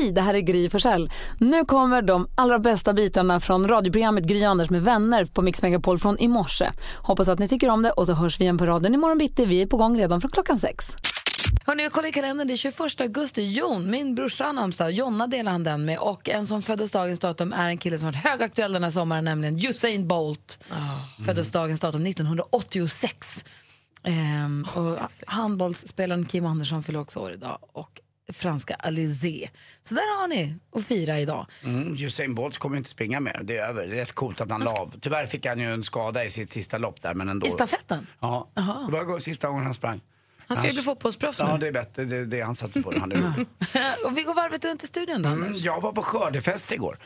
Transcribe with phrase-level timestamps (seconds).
[0.00, 1.10] Hej, det här är Gry Forssell.
[1.38, 5.98] Nu kommer de allra bästa bitarna från radioprogrammet Gry Anders med vänner på Mix Megapol
[5.98, 6.70] från i morse.
[6.96, 9.46] Hoppas att ni tycker om det och så hörs vi igen på raden imorgon bitti.
[9.46, 10.96] Vi är på gång redan från klockan sex.
[11.66, 13.42] Hörrni, jag kollar i kalendern, det är 21 augusti.
[13.42, 14.92] Jon, min brorsa har namnsdag.
[14.92, 15.98] Jonna delar han den med.
[15.98, 19.24] Och en som föddes dagens datum är en kille som varit högaktuell den här sommaren,
[19.24, 20.64] nämligen Usain Bolt.
[20.70, 21.24] Oh.
[21.26, 23.44] Föddes dagens datum 1986.
[24.02, 27.58] Ehm, och handbollsspelaren Kim Andersson fyller också år idag.
[27.72, 28.00] Och
[28.32, 29.48] franska Alizé.
[29.82, 31.46] Så där har ni att fira idag.
[31.64, 33.86] Mm, Usain Bolt kommer inte springa mer, det är över.
[33.86, 34.94] Det är rätt coolt att han la av.
[35.00, 37.46] Tyvärr fick han ju en skada i sitt sista lopp där men ändå.
[37.46, 38.06] I stafetten?
[38.20, 38.88] Ja, Aha.
[38.90, 40.00] det var sista gången han sprang.
[40.50, 41.46] Han ska ju bli fotbollsproffs nu.
[41.48, 42.04] Ja, det är bättre.
[42.04, 42.92] Det är det han satsar på.
[43.00, 43.12] Han
[44.04, 46.98] och vi går varvet runt i studion då, mm, Jag var på skördefest igår.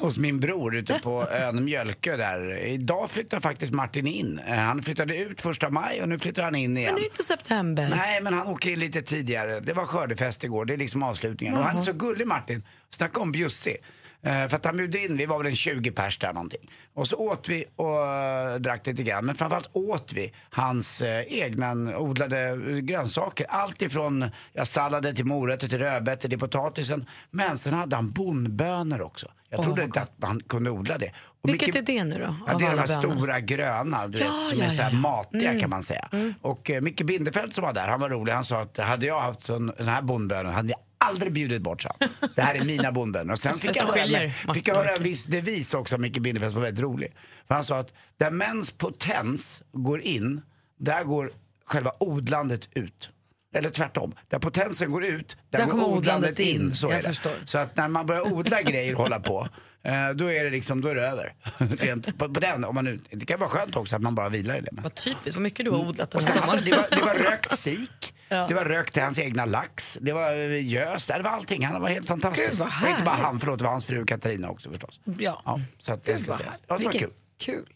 [0.00, 2.56] Hos min bror ute på ön Mjölkö där.
[2.58, 4.40] Idag flyttar faktiskt Martin in.
[4.46, 6.88] Eh, han flyttade ut första maj och nu flyttar han in igen.
[6.92, 7.88] Men det är inte september.
[7.90, 9.60] Nej, men han åker in lite tidigare.
[9.60, 10.64] Det var skördefest igår.
[10.64, 11.56] Det är liksom avslutningen.
[11.56, 12.62] Och han är så gullig Martin.
[12.90, 13.76] Snacka om bjussig.
[14.26, 16.70] Eh, för att han bjöd in, vi var väl en 20 pers där någonting.
[16.94, 19.24] Och så åt vi och uh, drack lite grann.
[19.26, 23.46] Men framförallt åt vi hans uh, egna odlade grönsaker.
[23.48, 27.06] Allt ifrån ja, sallader till morötter till rödbetor till potatisen.
[27.30, 29.30] Men sen hade han bondbönor också.
[29.48, 31.12] Jag trodde inte att man kunde odla det.
[31.42, 32.34] Och Vilket mycket, är det nu då?
[32.46, 33.16] Ja, det är de här bönorna?
[33.16, 35.60] stora gröna, du ja, vet, som ja, är så här matiga mm.
[35.60, 36.08] kan man säga.
[36.12, 36.34] Mm.
[36.42, 38.32] Och uh, Micke Bindefeld som var där, han var rolig.
[38.32, 41.82] Han sa att hade jag haft sån, sån här bondbönor hade jag aldrig bjudit bort,
[41.82, 41.90] så.
[42.34, 43.32] Det här är mina bondbönder.
[43.32, 46.52] Och sen fick jag, höra, fick jag höra en viss devis också av Micke Bindefeld
[46.52, 47.14] som var väldigt rolig.
[47.48, 50.40] För han sa att där mäns potens går in,
[50.78, 51.32] där går
[51.64, 53.10] själva odlandet ut.
[53.54, 54.14] Eller tvärtom.
[54.28, 56.60] Där potensen går ut, där, där går odlandet in.
[56.60, 56.74] in.
[56.74, 57.30] Så, är det.
[57.44, 59.48] så att när man börjar odla grejer och hålla på,
[59.82, 61.34] eh, då är det liksom, då är det över.
[61.58, 64.28] Rent, på, på, den, om man nu, det kan vara skönt också att man bara
[64.28, 64.70] vilar i det.
[64.72, 66.64] Vad typiskt, vad mycket du har odlat den här sommaren.
[66.64, 68.14] Det var, det var rökt sik.
[68.28, 68.46] Ja.
[68.48, 71.66] Det var rökt till hans egna lax, det var eh, gös, det var allting.
[71.66, 72.50] Han var helt fantastisk.
[72.50, 75.00] Gud, vad inte bara han, förlåt, det var hans fru Katarina också förstås.
[75.18, 75.42] Ja.
[75.44, 76.62] ja så att det ska sägas.
[76.66, 77.10] Ja, det var kul.
[77.38, 77.66] kul.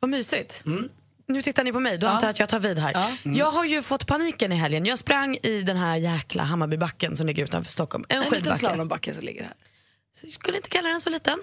[0.00, 0.62] Vad mysigt.
[0.66, 0.88] Mm.
[1.26, 2.92] Nu tittar ni på mig, då antar jag att jag tar vid här.
[2.92, 3.12] Ja.
[3.24, 3.36] Mm.
[3.36, 4.86] Jag har ju fått paniken i helgen.
[4.86, 8.04] Jag sprang i den här jäkla Hammarbybacken som ligger utanför Stockholm.
[8.08, 9.54] En, en liten slalombacke som ligger här.
[10.16, 11.38] Så jag skulle inte kalla den så liten.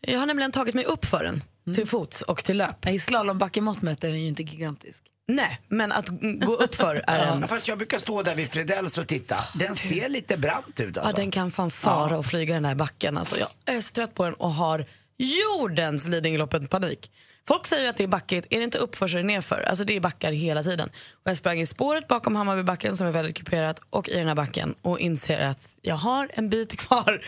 [0.00, 1.74] Jag har nämligen tagit mig upp för den, mm.
[1.74, 2.88] till fots och till löp.
[2.88, 5.02] I slalombacke-mått mätt är den ju inte gigantisk.
[5.28, 6.08] Nej, men att
[6.46, 7.40] gå upp för är en...
[7.40, 9.36] Ja, fast jag brukar stå där vid Fredells och titta.
[9.54, 11.12] Den ser lite brant ut alltså.
[11.12, 12.16] Ja, den kan fan fara ja.
[12.16, 13.18] och flyga den här backen.
[13.18, 14.86] Alltså, jag är så trött på den och har
[15.18, 17.10] jordens Lidingöloppet-panik.
[17.46, 18.46] Folk säger att det är backigt.
[18.50, 19.64] Är det inte uppför så är det nerför.
[19.68, 20.88] Alltså det är backar hela tiden.
[21.12, 24.34] Och jag sprang i spåret bakom Hammarbybacken som är väldigt kuperat och i den här
[24.34, 27.24] backen och inser att jag har en bit kvar.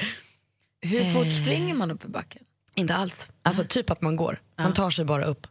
[0.81, 1.43] Hur fort eh.
[1.43, 2.43] springer man upp i backen?
[2.75, 3.29] Inte alls.
[3.43, 4.41] Alltså typ att man går.
[4.59, 5.47] Man tar sig bara upp.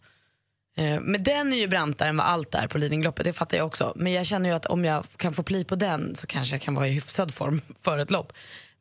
[0.78, 3.66] Eh, men den är ju brantare än vad allt är på Lidingöloppet, det fattar jag
[3.68, 3.94] också.
[3.96, 6.62] Men jag känner ju att om jag kan få pli på den så kanske jag
[6.62, 8.34] kan vara i hyfsad form för ett lopp.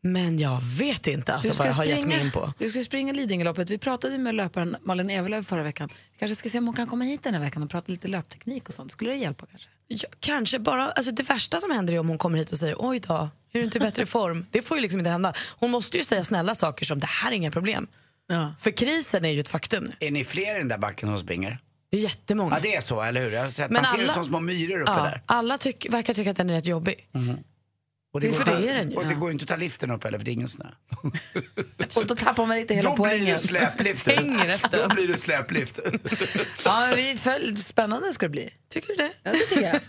[0.06, 2.52] Men jag vet inte alltså vad jag har gett mig in på.
[2.58, 3.70] Du ska springa Lidingöloppet.
[3.70, 5.88] Vi pratade med löparen Malin Evelöv förra veckan.
[6.12, 8.08] Vi kanske ska se om hon kan komma hit den här veckan och prata lite
[8.08, 8.92] löpteknik och sånt.
[8.92, 9.68] Skulle det hjälpa kanske?
[9.88, 10.58] Ja, kanske.
[10.58, 13.14] Bara, alltså det värsta som händer är om hon kommer hit och säger oj då,
[13.52, 14.46] är du inte i bättre form?
[14.50, 15.32] Det får ju liksom inte hända.
[15.58, 17.86] Hon måste ju säga snälla saker som det här är inga problem.
[18.26, 18.54] Ja.
[18.58, 19.92] För krisen är ju ett faktum.
[20.00, 21.58] Är ni fler i den där backen som springer?
[21.94, 22.54] Det är jättemånga.
[22.54, 23.30] Ja, det är så, eller hur?
[23.30, 25.22] Jag har sett, Men man alla, ser det som små myror uppe ja, där.
[25.26, 27.08] Alla tyck, verkar tycka att den är rätt jobbig.
[27.14, 27.36] Mm.
[28.12, 28.98] Och det, går, det, är den, ja.
[28.98, 30.64] och det går inte att ta liften upp heller för det är ingen snö.
[31.96, 33.24] och då tappar man lite hela då poängen.
[33.24, 34.06] Blir det släplift.
[34.10, 34.88] Hänger efter.
[34.88, 35.80] Då blir det släplift.
[36.64, 38.50] ja, vi följ, spännande ska det bli.
[38.68, 39.10] Tycker du det?
[39.22, 39.80] Ja, det tycker jag.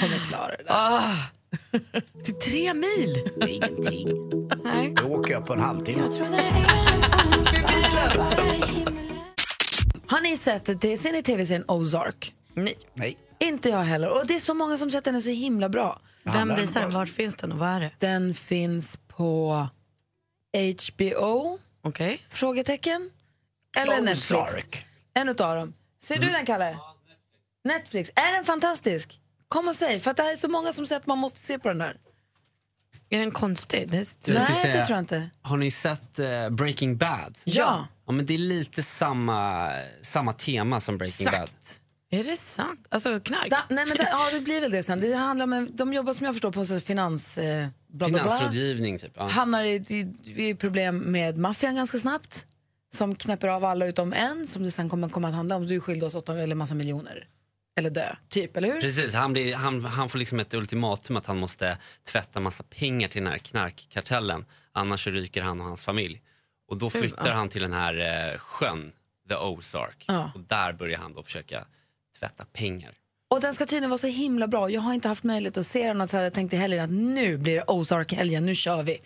[0.00, 0.74] Kommer klara det där.
[0.74, 1.14] Ah.
[2.24, 3.30] Det är tre mil.
[3.36, 4.08] Det är ingenting.
[4.64, 4.94] Nej.
[4.96, 6.00] Då åker jag på en halvtimme.
[6.00, 6.26] Jag tror
[8.70, 8.77] det
[10.08, 10.96] Har ni sett det?
[10.96, 12.34] Ser ni tv-serien Ozark?
[12.54, 12.78] Nej.
[12.94, 13.18] Nej.
[13.40, 14.20] Inte jag heller.
[14.20, 16.00] Och det är så många som säger att den är så himla bra.
[16.22, 16.90] Vem visar den?
[16.90, 17.90] Var finns den och vad är det?
[17.98, 19.66] Den finns på
[20.52, 21.58] HBO?
[21.82, 22.14] Okej.
[22.14, 22.18] Okay.
[22.28, 23.10] Frågetecken?
[23.76, 24.68] Eller Netflix?
[25.14, 25.74] En utav dem.
[26.04, 26.26] Ser mm.
[26.26, 26.70] du den, Kalle?
[26.70, 26.96] Ja,
[27.64, 28.08] Netflix.
[28.08, 28.10] Netflix.
[28.14, 29.20] Är den fantastisk?
[29.48, 31.68] Kom och säg, för det är så många som säger att man måste se på
[31.68, 31.96] den där.
[33.10, 33.90] Är den konstig?
[33.90, 33.96] Det...
[33.96, 35.30] Nej, säga, det tror jag inte.
[35.42, 37.38] Har ni sett uh, Breaking Bad?
[37.44, 37.86] Ja.
[38.06, 39.70] ja men det är lite samma,
[40.02, 41.52] samma tema som Breaking Exakt.
[41.52, 42.20] Bad.
[42.20, 42.86] Är det sant?
[42.88, 43.50] Alltså knark?
[43.50, 45.00] Da, nej, men det, ja, det blir väl det sen.
[45.00, 47.38] Det handlar om, de jobbar som jag förstår på så finans...
[47.38, 49.12] Eh, bla, Finansrådgivning typ.
[49.16, 49.26] Ja.
[49.26, 52.46] Hamnar i, i, i problem med maffian ganska snabbt.
[52.94, 55.66] Som knäpper av alla utom en som det sen kommer, kommer att handla om.
[55.66, 57.26] Du är skyldig oss åtta eller massa miljoner
[57.78, 58.80] eller dö, typ, eller hur?
[58.80, 63.08] Precis, han, blir, han, han får liksom ett ultimatum att han måste tvätta massa pengar
[63.08, 66.22] till den här knarkkartellen, annars ryker han och hans familj.
[66.68, 67.94] Och då flyttar han till den här
[68.32, 68.92] eh, sjön,
[69.28, 70.30] The Ozark, ja.
[70.34, 71.64] och där börjar han då försöka
[72.18, 72.94] tvätta pengar.
[73.30, 74.70] Och den ska tydligen vara så himla bra.
[74.70, 77.36] Jag har inte haft möjlighet att se den och så jag tänkte heller att nu
[77.36, 78.98] blir det Ozark-helgen, nu kör vi.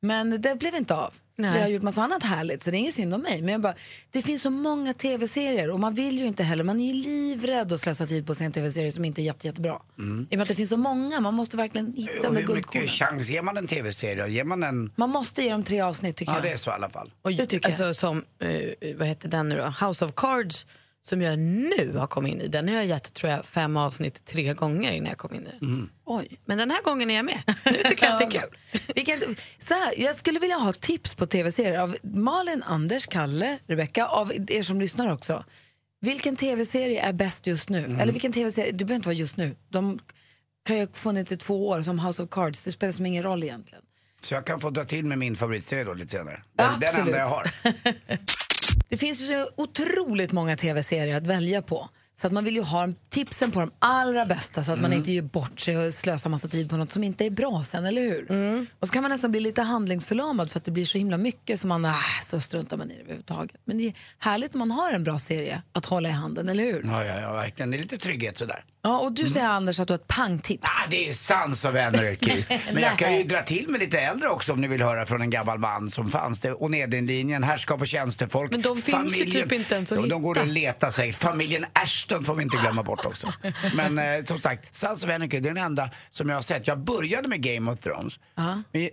[0.00, 1.10] Men det blev inte av.
[1.36, 1.54] För Nej.
[1.54, 3.42] jag har gjort massa annat härligt så det är ingen synd om mig.
[3.42, 3.74] Men jag bara,
[4.10, 7.72] det finns så många tv-serier och man vill ju inte heller, man är ju livrädd
[7.72, 9.74] att slösa tid på att se en tv-serie som inte är jätte, jättebra.
[9.74, 12.40] I och med att det finns så många, man måste verkligen hitta Och de där
[12.40, 12.82] hur guldkornen.
[12.82, 14.26] mycket chans ger man en tv-serie?
[14.28, 14.92] Ger man en...
[14.96, 16.44] Man måste ge dem tre avsnitt tycker Ja, jag.
[16.44, 17.12] det är så i alla fall.
[17.22, 19.86] Och Det tycker alltså, Som, eh, vad heter den nu då?
[19.86, 20.66] House of Cards
[21.06, 22.48] som jag nu har kommit in i.
[22.48, 25.50] Den har jag gett tror jag, fem avsnitt tre gånger innan jag kom in i
[25.60, 25.90] den.
[26.04, 26.40] Oj.
[26.44, 27.42] Men den här gången är jag med.
[27.64, 28.58] Nu tycker jag att det är kul.
[28.94, 29.20] Vilken,
[29.58, 34.32] så här, jag skulle vilja ha tips på tv-serier av Malin, Anders, Kalle, Rebecca, av
[34.48, 35.44] er som lyssnar också.
[36.00, 37.98] Vilken tv-serie är bäst just nu?
[38.00, 39.56] Eller vilken tv-serie, det behöver inte vara just nu.
[39.68, 39.98] De
[40.66, 43.22] kan ju ha funnits i två år som House of Cards, det spelar som ingen
[43.22, 43.84] roll egentligen.
[44.22, 46.42] Så jag kan få dra till med min favoritserie då lite senare.
[46.52, 47.06] Den, den Absolut.
[47.06, 47.50] enda jag har.
[48.88, 51.88] Det finns ju så otroligt många tv-serier att välja på.
[52.20, 55.12] Så att man vill ju ha tipsen på de allra bästa så att man inte
[55.12, 58.02] gör bort sig och slösar massa tid på något som inte är bra sen, eller
[58.02, 58.26] hur?
[58.80, 61.60] Och så kan man nästan bli lite handlingsförlamad för att det blir så himla mycket
[61.60, 63.56] som man, äh, så struntar man i det överhuvudtaget.
[63.64, 66.64] Men det är härligt om man har en bra serie att hålla i handen, eller
[66.64, 66.82] hur?
[66.84, 67.70] Ja, ja, ja, verkligen.
[67.70, 68.64] Det är lite trygghet sådär.
[68.82, 70.62] Ja, och du säger Anders att du har ett pangtips.
[70.64, 72.44] Ah, det är sans och anarchy.
[72.72, 75.20] Men jag kan ju dra till med lite äldre också om ni vill höra från
[75.22, 76.52] en gammal man som fanns det.
[76.52, 78.50] Och Nedenlinjen, Härskap och tjänstefolk.
[78.50, 80.42] Men de finns ju typ inte ens att De går hitta.
[80.42, 81.12] att leta sig.
[81.12, 83.32] Familjen Ashton får vi inte glömma bort också.
[83.74, 86.66] Men eh, som sagt, Sons of Anarchy, det är den enda som jag har sett.
[86.66, 88.18] Jag började med Game of Thrones.
[88.72, 88.88] Men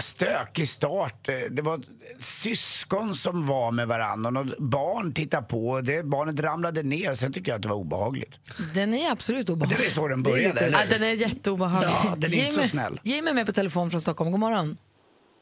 [0.00, 1.24] Stökig start.
[1.50, 1.80] Det var
[2.18, 5.80] syskon som var med varandra och barn tittade på.
[5.80, 7.14] Det, barnet ramlade ner.
[7.14, 8.38] Sen tycker jag att det var obehagligt.
[8.74, 9.78] Den är absolut obehaglig.
[9.78, 10.78] Det är så den Det är började, lite-?
[10.90, 11.88] Ja, den är jätteobehaglig.
[12.04, 13.00] Ja, den är inte så Jimmy- snäll.
[13.04, 14.30] Jimmy är med på telefon från Stockholm.
[14.30, 14.76] God morgon.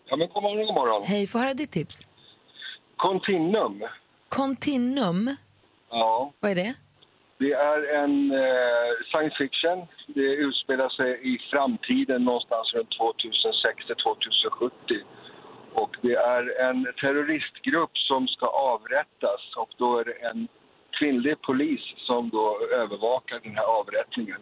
[0.08, 1.02] Ja, men god morgon, god morgon.
[1.06, 2.06] Hej, få höra ditt tips.
[2.96, 3.80] Continuum.
[4.28, 5.36] Continuum,
[5.90, 6.74] Ja, vad är det?
[7.42, 9.78] Det är en eh, science fiction.
[10.06, 14.72] Det utspelar sig i framtiden någonstans runt 2006 till 2070.
[15.74, 20.48] Och det är en terroristgrupp som ska avrättas och då är det en
[20.98, 24.40] kvinnlig polis som då övervakar den här avrättningen.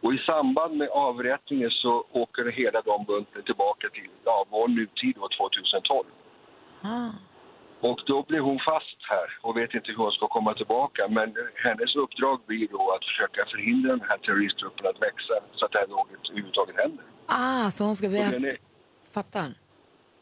[0.00, 5.14] Och i samband med avrättningen så åker hela de bunten tillbaka till ja, vår nutid
[5.16, 6.04] då, 2012.
[7.88, 11.08] Och då blir hon fast här och vet inte hur hon ska komma tillbaka.
[11.08, 15.72] Men hennes uppdrag blir då att försöka förhindra den här terroristgruppen att växa så att
[15.72, 17.04] det här något överhuvudtaget händer.
[17.26, 18.06] Ah, så hon ska...
[18.06, 18.56] Och den är,
[19.14, 19.48] Fattar.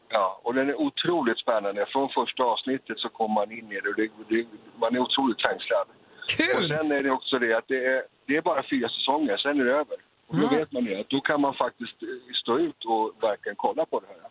[0.09, 1.85] ja, och den är otroligt spännande.
[1.85, 4.45] Från första avsnittet så kommer man in i det och det, det,
[4.83, 5.87] man är otroligt fängslad.
[5.87, 6.69] Och Kul!
[6.69, 9.65] sen är det också det att det är, det är bara fyra säsonger, sen är
[9.65, 9.97] det över.
[10.27, 11.97] Och då vet man det, att då kan man faktiskt
[12.41, 14.29] stå ut och verkligen kolla på det här.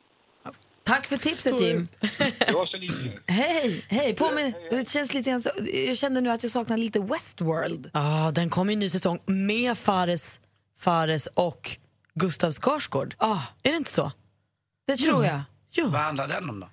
[0.90, 1.88] Tack för tipset, Jim.
[2.48, 3.18] Så lite.
[3.26, 4.14] Hej, hej.
[4.14, 5.42] På med, det känns lite,
[5.86, 7.90] jag kände nu att jag saknar lite Westworld.
[7.92, 10.40] Ja, den kommer ju en ny säsong med Fares,
[10.78, 11.76] Fares och
[12.14, 13.14] Gustav Skarsgård.
[13.18, 14.12] Ah, Är det inte så?
[14.86, 15.40] det tror jag.
[15.70, 15.88] Jo.
[15.88, 16.66] Vad handlar den om då?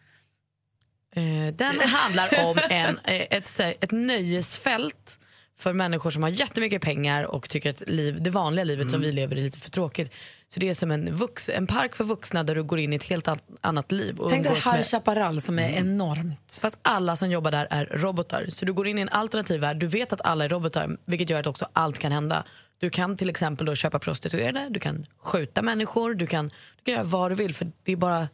[1.21, 5.17] Eh, den handlar om en, eh, ett, ett nöjesfält
[5.57, 9.11] för människor som har jättemycket pengar och tycker att liv, det vanliga livet som vi
[9.11, 10.13] lever är lite för tråkigt.
[10.49, 12.95] Så det är som en, vux, en park för vuxna där du går in i
[12.95, 14.19] ett helt an- annat liv.
[14.19, 16.59] Och Tänk dig High Chaparral som är enormt.
[16.61, 18.45] Fast alla som jobbar där är robotar.
[18.49, 19.77] Så du går in i en alternativ värld.
[19.77, 22.43] Du vet att alla är robotar, vilket gör att också allt kan hända.
[22.79, 26.93] Du kan till exempel då köpa prostituerade, du kan skjuta människor, du kan, du kan
[26.93, 28.27] göra vad du vill för det är bara,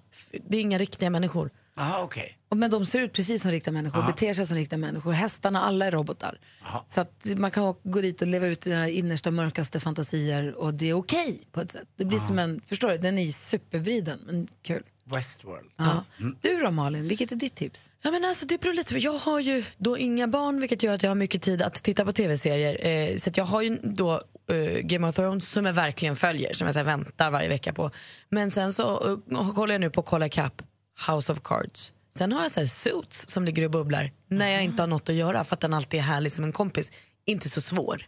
[0.49, 1.49] det är inga riktiga människor.
[1.75, 2.37] Jaha, okej.
[2.49, 5.11] Och Men de ser ut precis som riktiga människor, beter sig som riktiga människor.
[5.11, 6.39] Hästarna, alla är robotar.
[6.87, 10.89] Så att man kan gå dit och leva ut dina innersta, mörkaste fantasier och det
[10.89, 11.87] är okej på ett sätt.
[11.95, 14.83] Det blir som en, förstår du, den är supervriden men kul.
[15.05, 15.69] Westworld.
[15.77, 16.03] Ja.
[16.41, 17.89] Du då Malin, vilket är ditt tips?
[18.01, 18.97] Ja, men alltså, det beror lite.
[18.97, 22.05] Jag har ju då inga barn vilket gör att jag har mycket tid att titta
[22.05, 22.87] på tv-serier.
[22.87, 26.53] Eh, så att jag har ju då eh, Game of Thrones som jag verkligen följer,
[26.53, 27.91] som jag så här, väntar varje vecka på.
[28.29, 30.61] Men sen så eh, kollar jag nu på Kolla Kapp,
[31.07, 31.93] House of Cards.
[32.13, 35.09] Sen har jag så här Suits som ligger och bubblar när jag inte har något
[35.09, 36.91] att göra för att den alltid är härlig som en kompis.
[37.25, 38.07] Inte så svår.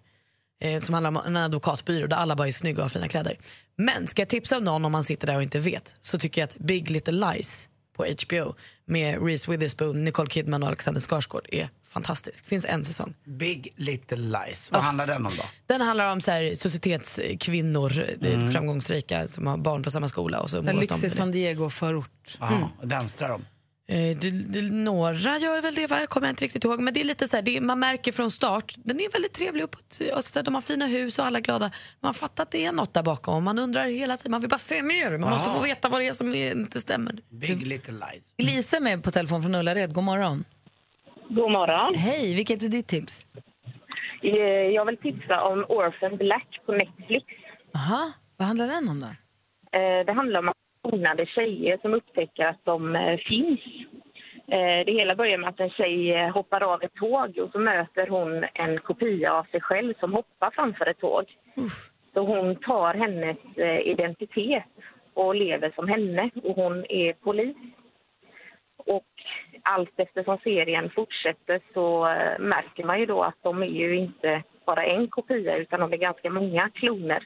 [0.61, 3.37] Eh, som handlar om en advokatbyrå där alla bara är snygga och har fina kläder.
[3.77, 6.41] Men ska jag tipsa om någon om man sitter där och inte vet så tycker
[6.41, 11.47] jag att Big Little Lies på HBO med Reese Witherspoon, Nicole Kidman och Alexander Skarsgård
[11.51, 12.45] är fantastisk.
[12.45, 13.13] Finns en säsong.
[13.23, 14.71] Big Little Lies.
[14.71, 15.43] Vad handlar den om då?
[15.65, 18.51] Den handlar om så här, societetskvinnor, mm.
[18.51, 20.39] framgångsrika som har barn på samma skola.
[20.39, 21.11] Och så de lyxig.
[21.11, 22.37] San Diego-förort.
[22.39, 23.45] Jaha, dansar de?
[23.87, 25.99] Eh, det, det, några gör väl det, va?
[25.99, 26.79] jag kommer inte riktigt ihåg.
[26.79, 29.63] Men det är lite så här, det, man märker från start, den är väldigt trevlig
[29.63, 29.99] uppåt.
[30.15, 31.71] Och så, de har fina hus och alla är glada.
[31.99, 33.43] Man fattar att det är något där bakom.
[33.43, 35.17] Man undrar hela tiden, man vill bara se mer.
[35.17, 35.59] Man måste Aha.
[35.59, 37.15] få veta vad det är som inte stämmer.
[37.29, 38.33] Big Little Lies.
[38.37, 40.43] Lisa är med på telefon från Ullared, god morgon.
[41.29, 41.95] God morgon.
[41.95, 43.25] Hej, vilket är ditt tips?
[44.23, 44.31] Eh,
[44.77, 47.25] Jag vill tipsa om Orphan Black på Netflix.
[47.75, 49.07] Aha, vad handlar den om då?
[49.79, 50.55] Eh, Det handlar om att
[50.89, 53.59] klonade tjejer som upptäcker att de eh, finns.
[54.47, 57.59] Eh, det hela börjar med att en tjej eh, hoppar av ett tåg och så
[57.59, 61.25] möter hon en kopia av sig själv som hoppar framför ett tåg.
[62.13, 63.37] Så hon tar hennes
[63.85, 64.63] identitet
[65.13, 67.55] och lever som henne och hon är polis.
[68.77, 69.07] Och
[69.63, 72.03] allt eftersom serien fortsätter så
[72.39, 75.97] märker man ju då att de är ju inte bara en kopia utan de är
[75.97, 77.23] ganska många kloner.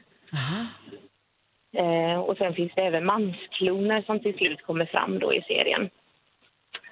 [1.76, 5.90] Eh, och sen finns det även manskloner som till slut kommer fram då i serien.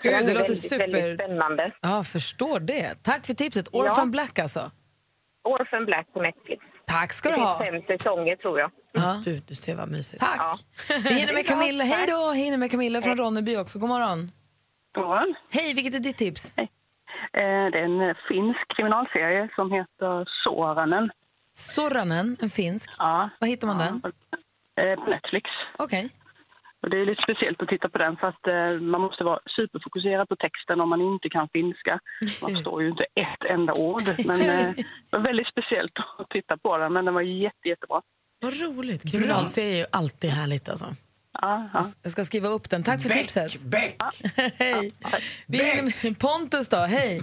[0.03, 1.73] Gud, det är låter väldigt, super- väldigt spännande.
[1.81, 3.03] Ja, förstår det.
[3.03, 3.69] Tack för tipset.
[3.73, 4.71] Orphan Black alltså.
[5.45, 6.65] Orphan Black på Netflix.
[6.87, 7.59] Tack ska Det du finns ha.
[7.59, 8.71] fem säsonger tror jag.
[8.93, 9.23] Ja.
[9.25, 10.21] Du, du ser vad mysigt.
[10.23, 10.37] Tack.
[10.39, 10.55] Ja.
[11.05, 11.85] Vi hinner med Camilla.
[11.85, 12.33] Hej då!
[12.33, 13.79] Hinner med Camilla från Ronneby också.
[13.79, 14.31] God morgon.
[14.95, 16.59] God Hej, vilket är ditt tips?
[16.59, 16.65] Eh,
[17.33, 21.11] Det är en finsk kriminalserie som heter Soranen.
[21.55, 22.91] Soranen, en finsk.
[22.99, 23.31] Ja.
[23.41, 24.03] Var hittar man den?
[24.79, 25.47] Eh, På Netflix.
[25.79, 26.11] Okej.
[26.83, 29.41] Och det är lite speciellt att titta på den för att eh, man måste vara
[29.57, 32.01] superfokuserad på texten om man inte kan finska.
[32.43, 34.03] Man förstår ju inte ett enda ord.
[34.27, 38.03] Men eh, det var väldigt speciellt att titta på den, men den var jätte, jättebra.
[38.41, 39.13] Vad roligt.
[39.13, 40.87] Kriminalserier är ju alltid härligt alltså.
[41.33, 41.71] Ja.
[42.03, 42.83] Jag ska skriva upp den.
[42.83, 43.65] Tack för tipset.
[43.65, 43.97] Beck!
[44.59, 44.93] Hej.
[45.47, 47.23] Med Pontus då, hej.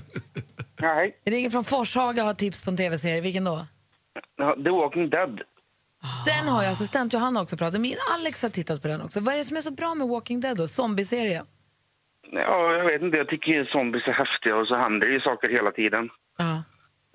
[0.77, 1.17] Ja, hej.
[1.25, 3.21] Ringer från Forshaga och har tips på en tv-serie.
[3.21, 3.65] Vilken då?
[4.37, 5.41] Ja, The Walking Dead.
[6.25, 9.19] Den har jag assistent Johanna också pratat Min Alex har tittat på den också.
[9.19, 10.67] Vad är det som är så bra med Walking Dead då?
[10.67, 11.45] Zombieserien?
[12.31, 13.17] Ja, jag vet inte.
[13.17, 16.09] Jag tycker zombies är häftiga och så händer ju saker hela tiden.
[16.37, 16.63] Ja.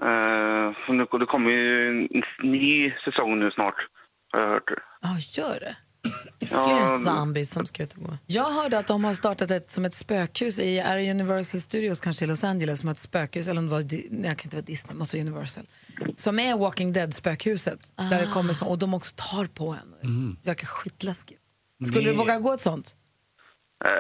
[0.03, 3.75] Uh, nu, det kommer ju en ny säsong nu snart,
[4.33, 4.71] har jag hört.
[5.01, 5.77] Ja, gör det.
[6.49, 8.19] Fler zombies som ska ut och gå.
[8.27, 12.01] Jag hörde att de har startat ett som ett spökhus i är det Universal Studios
[12.01, 14.39] kanske i Los Angeles som har ett spökhus, eller om det var, Di- nej, jag
[14.39, 15.65] kan inte vara Disney, måste vara Universal.
[16.17, 17.93] Som är Walking Dead-spökhuset.
[18.11, 19.69] Där det kommer så, och de också tar på
[20.03, 20.37] en.
[20.43, 21.41] Det verkar skitläskigt.
[21.87, 22.97] Skulle du Det- våga gå ett sånt?
[23.85, 23.91] eh,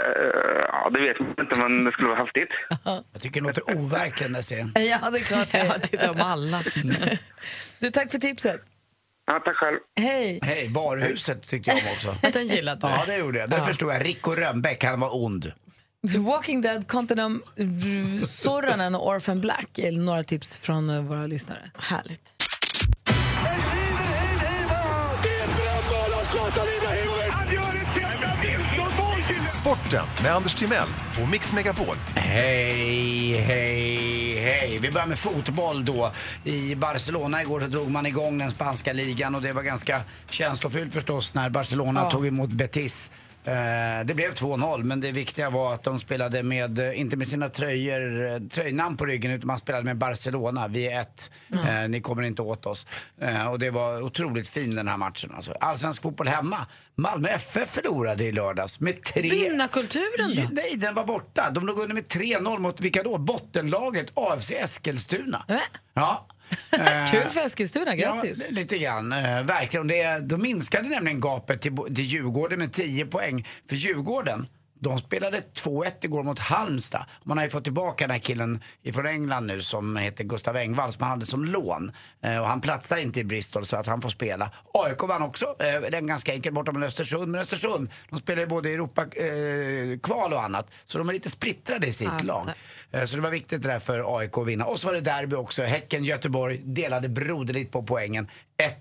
[0.68, 2.48] ja, det vet man inte, men det skulle vara häftigt.
[3.12, 4.72] Jag tycker det låter overkligt den där serien.
[4.74, 6.62] Ja, det är klart Ja, det är de alla.
[7.80, 8.60] Du, tack för tipset.
[9.26, 9.78] Ja, tack själv.
[10.00, 10.38] Hej.
[10.42, 12.28] Hej, Varuhuset tyckte jag om också.
[12.32, 12.92] Den gillade du.
[12.92, 13.50] Ja, det gjorde jag.
[13.50, 14.06] Det förstod jag.
[14.06, 15.52] Rico Rönnbäck, han var ond.
[16.12, 21.26] The Walking Dead, Continuum, R- Soranen och Orphan Black är några tips från eh, våra
[21.26, 21.70] lyssnare.
[21.78, 22.34] Härligt.
[29.50, 30.88] Sporten med Anders Timell
[31.22, 31.96] och Mix Megapol.
[32.16, 34.78] Hej, hej, hej.
[34.78, 36.12] Vi börjar med fotboll då.
[36.44, 40.92] I Barcelona igår så drog man igång den spanska ligan och det var ganska känslofyllt
[40.92, 43.10] förstås när Barcelona tog emot Betis.
[43.44, 47.28] Eh, det blev 2-0 men det viktiga var att de spelade med, eh, inte med
[47.28, 50.68] sina tröjor, eh, tröjnamn på ryggen utan man spelade med Barcelona.
[50.68, 52.86] Vi är ett, eh, ni kommer inte åt oss.
[53.20, 55.32] Eh, och det var otroligt fin den här matchen.
[55.36, 56.66] Alltså, allsvensk fotboll hemma.
[56.94, 59.22] Malmö FF förlorade i lördags med tre...
[59.22, 60.42] Vinnarkulturen då?
[60.52, 61.50] Nej, den var borta.
[61.50, 63.18] De låg under med 3-0 mot vilka då?
[63.18, 65.44] Bottenlaget AFC Eskilstuna.
[65.48, 65.56] Äh.
[65.94, 66.26] Ja.
[66.70, 68.38] Eh, Kul för Eskilstuna, grattis.
[68.40, 69.12] Ja, lite grann.
[69.12, 69.86] Eh, verkligen.
[69.86, 73.46] Det, då minskade nämligen gapet till, till Djurgården med 10 poäng.
[73.68, 74.46] För Djurgården,
[74.80, 77.04] de spelade 2-1 igår mot Halmstad.
[77.24, 80.92] Man har ju fått tillbaka den här killen från England nu som heter Gustav Engvall
[80.92, 81.92] som han hade som lån.
[82.22, 84.50] Eh, och han platsar inte i Bristol så att han får spela.
[84.74, 85.56] AIK vann också.
[85.58, 87.28] Eh, den ganska enkelt borta med Östersund.
[87.28, 90.70] Men Östersund, de spelar ju både Europa eh, kval och annat.
[90.84, 92.46] Så de är lite splittrade i sitt lag.
[92.92, 94.64] Eh, så det var viktigt det där för AIK att vinna.
[94.64, 95.62] Och så var det derby också.
[95.62, 98.28] Häcken-Göteborg delade broderligt på poängen.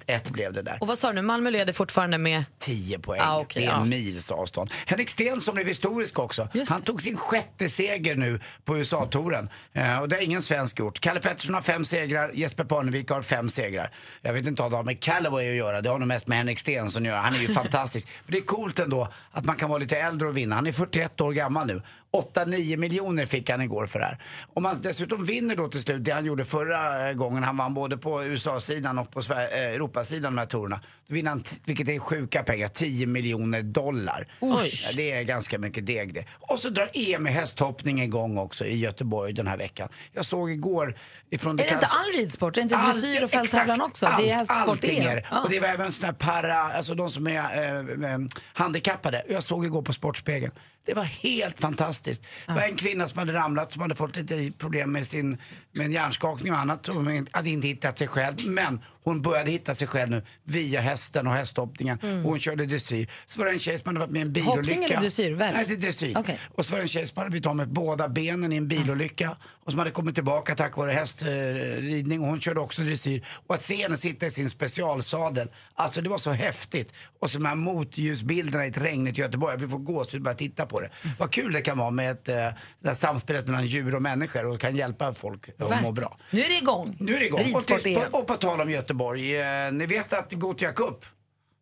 [0.07, 0.77] 1-1 blev det där.
[0.81, 1.21] Och vad sa du nu?
[1.21, 2.43] Malmö leder fortfarande med...
[2.59, 3.21] 10 poäng.
[3.23, 3.85] Ah, okej, det är en ja.
[3.85, 4.71] mils avstånd.
[4.85, 6.47] Henrik Stenson blev historisk också.
[6.53, 9.49] Just Han tog sin sjätte seger nu på USA-touren.
[9.73, 10.99] Eh, och det har ingen svensk gjort.
[10.99, 13.91] Kalle Pettersson har fem segrar, Jesper Parnevik har fem segrar.
[14.21, 16.37] Jag vet inte vad det har med Callaway att göra, det har nog mest med
[16.37, 17.19] Henrik Stenson att göra.
[17.19, 18.07] Han är ju fantastisk.
[18.25, 20.55] Men det är coolt ändå att man kan vara lite äldre och vinna.
[20.55, 21.81] Han är 41 år gammal nu.
[22.11, 24.17] 8-9 miljoner fick han igår för det här.
[24.53, 27.97] Om man dessutom vinner då till slut, det han gjorde förra gången, han vann både
[27.97, 30.81] på USA-sidan och på eh, Europasidan de här tourerna.
[31.07, 34.27] Då vinner han, vilket är sjuka pengar, 10 miljoner dollar.
[34.39, 34.61] Ja,
[34.95, 36.25] det är ganska mycket deg det.
[36.39, 39.89] Och så drar EM i hästhoppning igång också i Göteborg den här veckan.
[40.13, 40.97] Jag såg igår
[41.29, 41.59] ifrån...
[41.59, 42.57] Är det inte all ridsport?
[42.57, 44.05] Är det inte Allt- dressyr och fälttävlan också?
[44.05, 45.25] Allt, det är hästsport allting det är det.
[45.31, 45.41] Ja.
[45.41, 48.19] Och det var även såna här para, alltså de som är eh, eh,
[48.53, 49.23] handikappade.
[49.29, 50.51] Jag såg igår på Sportspegeln.
[50.89, 52.27] Det var helt fantastiskt.
[52.47, 55.37] Det var en kvinna som hade ramlat, som hade fått lite problem med, sin,
[55.71, 56.87] med en hjärnskakning och annat.
[56.87, 58.35] Hon hade inte hittat sig själv.
[58.45, 61.99] Men hon började hitta sig själv nu via hästen och hästhoppningen.
[62.01, 63.09] Och hon körde dressyr.
[63.27, 64.57] Så var det en tjej som hade varit med i en bilolycka.
[64.57, 65.53] Hoppning eller dressyr, väl?
[65.53, 66.13] Nej, det är dressyr.
[66.17, 66.39] Okej.
[66.55, 68.67] Och så var det en tjej som hade blivit av med båda benen i en
[68.67, 69.37] bilolycka.
[69.65, 72.21] Och som hade kommit tillbaka tack vare hästridning.
[72.21, 73.25] Och hon körde också dressyr.
[73.47, 75.47] Och att se henne sitta i sin specialsadel.
[75.75, 76.93] Alltså det var så häftigt.
[77.19, 79.57] Och så de här motljusbilderna i ett regnigt Göteborg.
[79.57, 80.89] Vi får gåshud bara titta på det.
[81.17, 84.45] Vad kul det kan vara med ett, eh, det här samspelet mellan djur och människor
[84.45, 86.17] och kan hjälpa folk att må bra.
[86.31, 86.97] Nu är det igång.
[86.99, 87.45] Nu är det igång.
[87.55, 88.98] Och, till, och på tal om Göteborg,
[89.35, 91.05] eh, ni vet att Gothia Cup,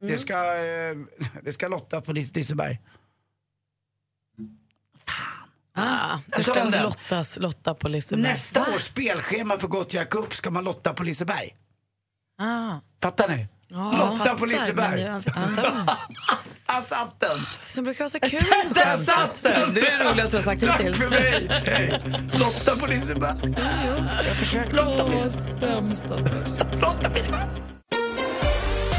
[0.01, 0.11] Mm.
[0.13, 0.95] det, ska, eh,
[1.43, 2.79] det ska lotta på Lis- Liseberg.
[5.73, 6.83] Ah, om förstå den.
[6.83, 8.23] Lottas, Lotta på Liseberg.
[8.23, 11.55] Nästa års spelschema för Gothia Cup ska man lotta på Liseberg.
[12.37, 12.75] Ah.
[13.01, 13.47] Fattar ni?
[13.69, 15.01] Ja, Lotta jag på Liseberg.
[15.01, 15.23] jag.
[16.67, 17.37] Där satt den!
[17.65, 18.39] Det som brukar vara så kul.
[18.73, 19.73] Där satt den!
[19.73, 20.97] Det är det roligaste du har sagt Tack hittills.
[20.97, 21.47] för mig!
[21.65, 22.01] Hej.
[22.33, 23.55] Lotta på Liseberg.
[24.27, 24.71] Jag försöker.
[24.73, 26.21] Lotta på Liseberg.
[26.81, 27.47] Lotta på Liseberg.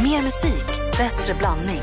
[0.03, 0.67] Mer musik,
[0.99, 1.83] bättre blandning.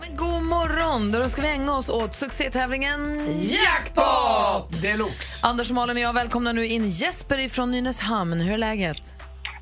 [0.00, 1.12] Men god morgon!
[1.12, 5.38] Då ska vi ägna oss åt succétävlingen Jackpot deluxe!
[5.46, 8.40] Anders Malin och jag välkomnar nu in Jesper från Nynäshamn.
[8.40, 8.98] Hur är läget?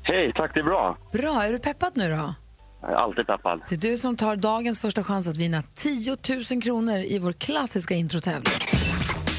[0.07, 0.97] Hej, tack det är bra.
[1.13, 2.33] Bra, är du peppad nu då?
[2.81, 3.61] Jag är alltid peppad.
[3.69, 6.17] Det är du som tar dagens första chans att vinna 10
[6.51, 8.53] 000 kronor i vår klassiska introtävling.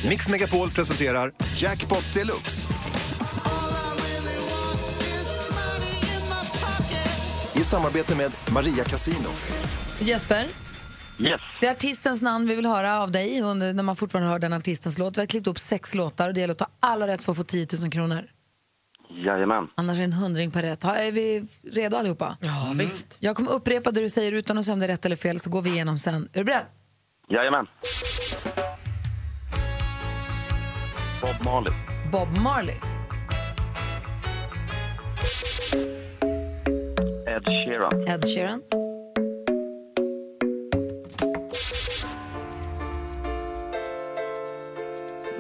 [0.09, 2.69] Mix Megapol presenterar Jackpot Deluxe.
[7.55, 9.29] I samarbete med Maria Casino.
[10.01, 10.45] Jesper,
[11.21, 11.41] Yes.
[11.61, 14.53] det är artistens namn vi vill höra av dig under, när man fortfarande hör den
[14.53, 15.17] artistens låt.
[15.17, 17.39] Vi har klippt upp sex låtar och det gäller att ta alla rätt för att
[17.39, 18.23] få 10 000 kronor.
[19.11, 19.69] Jajamän.
[19.75, 20.85] Annars är det en hundring per rätt.
[20.85, 22.37] Är vi redo allihopa?
[22.41, 23.17] Ja, visst.
[23.21, 25.41] Jag kommer upprepa det du säger utan att säga om det är rätt eller fel
[25.41, 26.29] så går vi igenom sen.
[26.33, 26.63] Är du beredd?
[27.29, 27.67] Jajamän.
[31.23, 31.73] Bob Marley.
[32.13, 32.75] Bob Marley,
[37.27, 38.09] Ed Sheeran.
[38.09, 38.63] Ed Sheeran,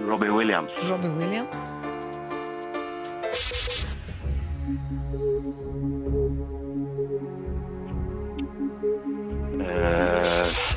[0.00, 0.70] Robbie Williams.
[0.82, 1.56] Robbie Williams,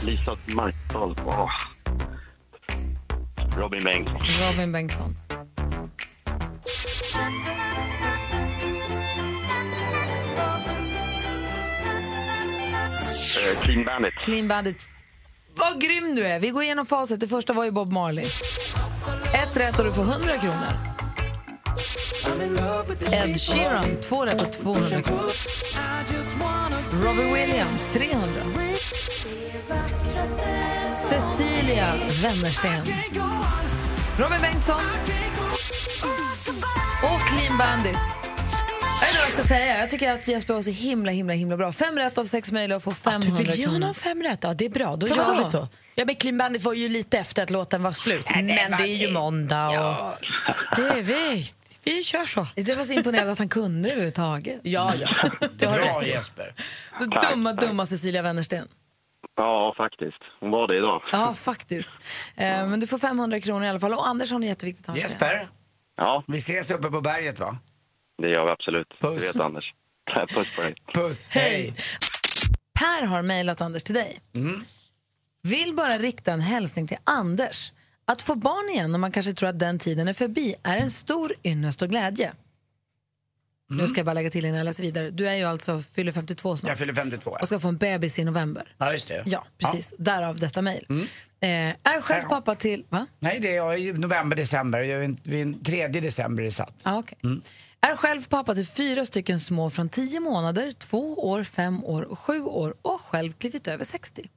[0.06, 1.16] Lisa Markdahl.
[1.26, 1.50] Åh.
[3.58, 4.18] Robin Bengtsson.
[4.48, 5.16] Robin Bengtsson,
[13.48, 14.14] Eh, Clean Bandit.
[14.24, 14.84] Clean Bandit.
[15.56, 16.40] Vad grym du är!
[16.40, 17.20] Vi går igenom facit.
[17.20, 18.26] Det första var ju Bob Marley.
[19.34, 20.74] Ett rätt och du får 100 kronor.
[23.12, 25.32] Ed Sheeran, två rätt och 200 kronor.
[27.04, 28.28] Robbie Williams, 300.
[31.10, 32.86] Cecilia Wennersten.
[34.20, 34.82] Robin Bengtsson.
[37.04, 37.96] Och Clean Bandit.
[39.02, 39.80] Jag vet inte vad jag ska säga.
[39.80, 41.72] Jag tycker att Jesper var så himla, himla, himla bra.
[41.72, 43.74] Fem rätt av sex möjliga att få 500 Du vill ge kronor.
[43.80, 44.40] honom fem rätt?
[44.42, 44.96] Ja, det är bra.
[44.96, 45.38] Då För gör vadå?
[45.38, 45.68] vi så.
[45.96, 48.30] Ja, men Clean Bandit var ju lite efter att låten var slut.
[48.36, 50.16] men det är ju måndag och...
[50.76, 51.46] Det är vi.
[51.84, 52.48] Vi kör så.
[52.56, 54.60] Jag var så imponerad att han kunde det överhuvudtaget.
[54.64, 55.10] Ja, ja.
[55.58, 56.08] Du har Bra rätt.
[56.08, 56.54] Jesper.
[57.00, 57.62] Så Tack, dumma, tack.
[57.62, 58.68] dumma Cecilia Wennersten.
[59.36, 60.18] Ja, faktiskt.
[60.40, 61.02] Hon var det idag.
[61.12, 61.92] Ja, faktiskt.
[62.36, 63.94] Eh, men du får 500 kronor i alla fall.
[63.94, 65.04] Och Anders har något jätteviktigt att säga.
[65.08, 65.48] Jesper,
[65.98, 67.58] Ja, vi ses uppe på berget va?
[68.22, 68.88] det gör vi absolut.
[69.00, 69.22] Puss.
[69.22, 69.74] Du vet Anders.
[70.36, 70.76] Puss på dig.
[70.94, 71.74] Puss, Hej.
[72.80, 74.20] Per har mejlat Anders till dig.
[75.44, 77.72] Vill bara rikta en hälsning till Anders.
[78.06, 80.92] Att få barn igen när man kanske tror att den tiden är förbi är en
[80.92, 82.32] stor ynnest och glädje.
[83.72, 85.10] Nu ska jag bara lägga till innan jag läser vidare.
[85.10, 88.20] Du är ju alltså, fyller 52 snart Jag fyller 52 och ska få en bebis
[88.20, 88.76] i november.
[88.78, 89.24] Ja, just det.
[89.26, 89.94] Ja, precis.
[89.98, 90.86] Därav detta mejl.
[90.90, 92.86] Eh, är själv pappa till...
[92.90, 93.06] Va?
[93.20, 94.80] Nej, det är jag i november, december.
[94.82, 96.74] Jag är en- Vid 3 december är satt.
[96.84, 97.18] Ah, okay.
[97.82, 102.20] Är själv pappa till fyra stycken små från 10 månader, 2 år, 5 år och
[102.20, 104.30] 7 år och själv klivit över 60.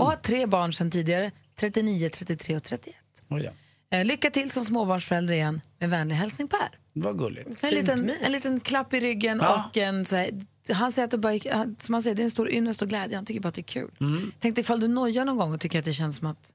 [0.00, 2.96] Och har tre barn sedan tidigare, 39, 33 och 31.
[3.28, 3.42] Oj,
[3.90, 3.98] ja.
[3.98, 5.60] Eh, lycka till som småbarnsförälder igen.
[5.78, 6.68] Med vänlig hälsning Per.
[6.92, 7.64] Vad gulligt.
[7.64, 9.64] En liten, en liten klapp i ryggen Ja.
[9.70, 10.30] och en så här,
[10.72, 11.38] han säger att det bara,
[11.78, 13.16] som han säger, det är en stor ynnest och glädje.
[13.16, 13.90] Han tycker bara att det är kul.
[14.38, 16.52] Tänk dig ifall du nojar någon gång och tycker att det känns som att,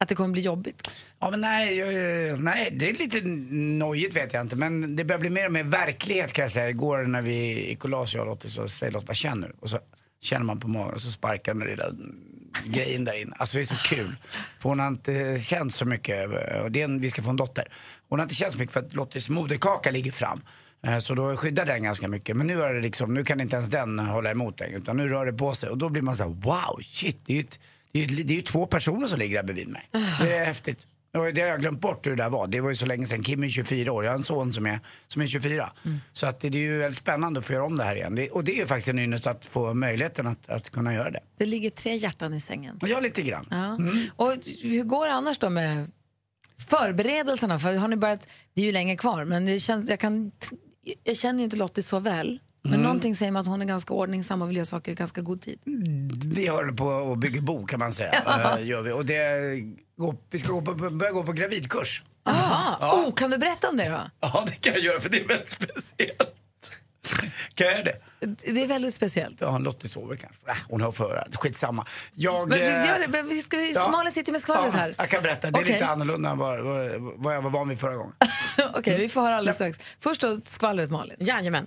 [0.00, 0.90] att det kommer bli jobbigt.
[1.18, 4.56] Ja, men nej, jag, nej, det är lite nojigt vet jag inte.
[4.56, 6.70] Men det börjar bli mer och mer verklighet kan jag säga.
[6.70, 9.54] Igår när vi la oss, jag och Lottie, så säger Lottie, vad känner du?
[9.60, 9.78] Och så
[10.20, 11.84] känner man på magen och så sparkar den lilla
[12.64, 13.36] grejen där inne.
[13.38, 14.16] Alltså det är så kul.
[14.60, 16.28] För hon har inte känt så mycket,
[16.62, 17.64] och det är en, vi ska få en dotter.
[18.08, 20.40] Hon har inte känt så mycket för att Lotties moderkaka ligger fram.
[20.86, 22.36] Eh, så då skyddar den ganska mycket.
[22.36, 25.08] Men nu, är det liksom, nu kan inte ens den hålla emot den utan nu
[25.08, 25.68] rör det på sig.
[25.70, 27.58] Och då blir man så här: wow, shit, det är ju ett,
[27.92, 29.88] Det är, ju, det är ju två personer som ligger där bredvid mig.
[30.20, 30.86] Det är häftigt.
[31.24, 32.46] Det har jag glömt bort hur det där var.
[32.46, 33.22] Det var ju så länge sedan.
[33.22, 34.04] Kim är 24 år.
[34.04, 35.72] Jag har en son som är, som är 24.
[36.12, 38.14] Så att det, det är ju väldigt spännande att få göra om det här igen.
[38.14, 41.10] Det, och det är ju faktiskt en ynnest att få möjligheten att, att kunna göra
[41.10, 41.20] det.
[41.38, 42.80] Det ligger tre hjärtan i sängen.
[42.82, 43.46] Jag lite grann.
[43.50, 43.78] Ja.
[44.16, 45.90] Och hur går det annars då med
[46.58, 47.58] förberedelserna?
[47.58, 50.32] För har ni börjat, det är ju länge kvar, men det känns, jag, kan,
[51.04, 52.38] jag känner ju inte Lottie så väl.
[52.66, 52.82] Men Mm.
[52.82, 55.42] någonting säger mig att hon är ganska ordningsam och vill göra saker i ganska god
[55.42, 55.58] tid.
[56.34, 58.14] Vi håller på att bygga bo kan man säga.
[58.58, 58.92] Eh, gör vi.
[58.92, 59.40] Och det,
[59.96, 62.02] går, vi ska gå på, börja gå på gravidkurs.
[62.24, 62.76] Aha.
[62.80, 62.92] Ja.
[63.06, 64.00] Oh, kan du berätta om det då?
[64.20, 66.32] Ja, det kan jag göra för det är väldigt speciellt.
[67.54, 67.96] Kan jag det?
[68.54, 69.36] Det är väldigt speciellt.
[69.40, 70.50] Ja, Lottie sover kanske.
[70.50, 71.86] Äh, hon har för Skitsamma.
[72.12, 73.88] Jag, Men, eh, gör det, vi ska, ja.
[73.90, 74.94] Malin sitter med skvallret ja, här.
[74.98, 75.50] Jag kan berätta.
[75.50, 75.72] Det är Okej.
[75.72, 78.12] lite annorlunda än vad, vad, vad jag var van vid förra gången.
[78.74, 79.78] Okej, vi får höra alldeles strax.
[80.00, 81.16] Först då skvallret Malin.
[81.20, 81.66] Jajamän.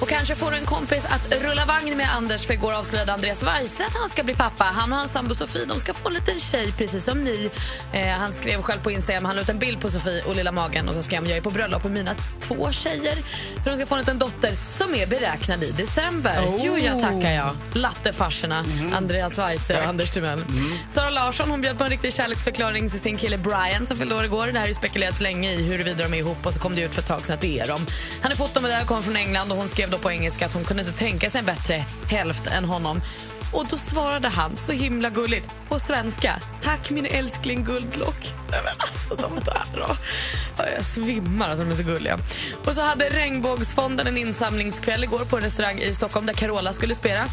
[0.00, 3.42] Och kanske får du en kompis att rulla vagn med Anders för igår avslöjade Andreas
[3.42, 4.64] Weise att han ska bli pappa.
[4.64, 7.50] Han och hans sambo Sofie de ska få en liten tjej precis som ni.
[7.92, 10.52] Eh, han skrev själv på Instagram, han la ut en bild på Sofie och lilla
[10.52, 13.14] magen och så skrev han jag är på bröllop med mina två tjejer.
[13.64, 16.44] Så de ska få en liten dotter som är beräknad i december.
[16.46, 16.60] Oh.
[16.64, 17.56] Jo, jag tackar jag.
[17.72, 20.44] Lattefarserna, Andreas Weise och Anders Timell.
[20.88, 24.24] Sara Larsson hon bjöd på en riktig kärleksförklaring till sin kille Brian som fyllde år
[24.24, 24.46] igår.
[24.46, 26.80] Det här har ju spekulerats länge i huruvida de är ihop och så kom det
[26.80, 27.86] ut för ett tag sedan att det är de.
[28.22, 30.64] Han är fotomodell, kommer från England och hon skrev skrev då på engelska att hon
[30.64, 33.00] kunde inte tänka sig en bättre hälft än honom.
[33.52, 36.40] Och då svarade han så himla gulligt på svenska.
[36.62, 38.34] Tack min älskling guldlock.
[38.50, 39.96] Nej, men alltså de där då.
[40.76, 42.18] Jag svimmar alltså, de är så gulliga.
[42.66, 46.94] Och så hade Regnbågsfonden en insamlingskväll igår på en restaurang i Stockholm där Carola skulle
[46.94, 47.28] spela.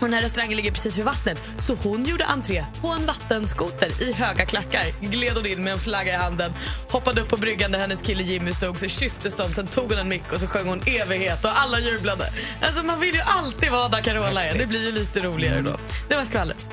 [0.00, 4.02] Och den här restaurangen ligger precis vid vattnet så hon gjorde entré på en vattenskoter
[4.02, 4.84] i höga klackar.
[5.00, 6.52] Gled hon in med en flagga i handen,
[6.90, 9.98] hoppade upp på bryggan där hennes kille Jimmy stod, så kysstes de, sen tog hon
[9.98, 12.24] en mick och så sjöng hon evighet och alla jublade.
[12.62, 15.76] Alltså man vill ju alltid vara där Carola är, det blir ju lite roligare då.
[16.08, 16.70] Det var skvallret.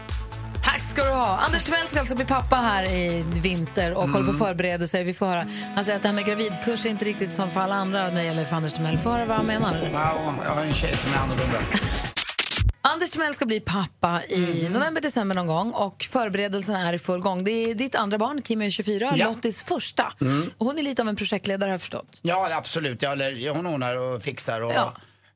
[0.63, 1.37] Tack ska du ha.
[1.37, 4.41] Anders Timell ska alltså bli pappa här i vinter och håller på Mm.
[4.41, 5.03] att förbereda sig.
[5.03, 5.45] Vi får höra.
[5.75, 8.15] Han säger att det här med gravidkurs är inte riktigt som för alla andra när
[8.15, 8.97] det gäller för Anders Timell.
[8.97, 9.89] Vi får höra vad han menar.
[9.93, 11.57] Ja, jag har en tjej som är annorlunda.
[12.97, 14.73] Anders Timell ska bli pappa i Mm.
[14.73, 17.43] november, december någon gång och förberedelserna är i full gång.
[17.43, 19.25] Det är ditt andra barn, Kim är 24, Ja.
[19.27, 20.13] Lottis första.
[20.21, 20.51] Mm.
[20.57, 22.19] Och hon är lite av en projektledare har jag förstått.
[22.21, 23.03] Ja, absolut.
[23.03, 24.61] Eller, hon ordnar och fixar.
[24.61, 24.93] Och, Ja.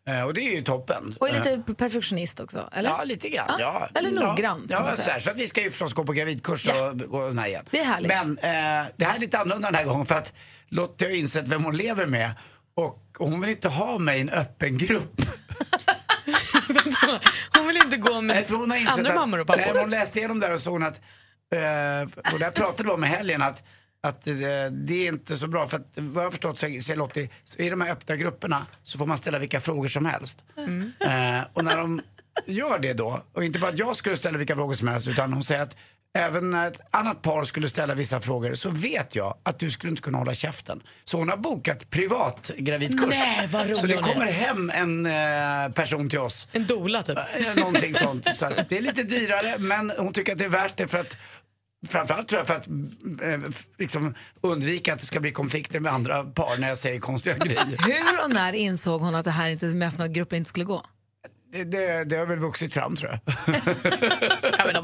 [0.07, 1.15] eh, och det är ju toppen.
[1.19, 2.89] Och är lite perfektionist också, eller?
[2.89, 3.51] Ja, lite grann.
[3.59, 3.89] Ja.
[3.95, 6.65] Eller noggrann, Ja, ja så, här, så att vi ska ju förstås gå på gravidkurs
[6.69, 7.65] och gå den här igen.
[7.71, 8.07] Det är härligt.
[8.09, 10.33] Men eh, det här är lite annorlunda den här gången för att
[10.69, 12.31] Lottie har insett vem hon lever med
[12.75, 15.21] och hon vill inte ha mig i en öppen grupp.
[17.57, 19.61] Hon vill inte gå med Nej, hon har insett andra att, mammor och pappor.
[19.73, 21.01] Nej, hon läste igenom där och såg att,
[21.53, 23.63] eh, och där pratade vi om i helgen att
[24.03, 24.33] att eh,
[24.71, 27.81] det är inte så bra för att vad jag har förstått säger Lottie, i de
[27.81, 30.43] här öppna grupperna så får man ställa vilka frågor som helst.
[30.99, 32.01] Eh, och när de
[32.45, 35.33] gör det då, och inte bara att jag skulle ställa vilka frågor som helst utan
[35.33, 35.75] hon säger att
[36.13, 39.89] även när ett annat par skulle ställa vissa frågor så vet jag att du skulle
[39.89, 40.83] inte kunna hålla käften.
[41.03, 43.09] Så hon har bokat privat gravidkurs.
[43.09, 43.77] Nej, vad roligt.
[43.77, 47.17] så det kommer hem en eh, person till oss En dola typ.
[47.17, 48.35] Eh, Någonting sånt.
[48.35, 51.17] Så det är lite dyrare men hon tycker att det är värt det för att
[51.89, 52.67] Framförallt tror jag för att
[53.21, 53.39] eh,
[53.77, 57.65] liksom, undvika att det ska bli konflikter med andra par när jag säger konstiga grejer.
[57.87, 60.83] Hur och när insåg hon att det här inte med öppna grupper inte skulle gå?
[61.53, 63.19] Det, det, det har väl vuxit fram tror jag.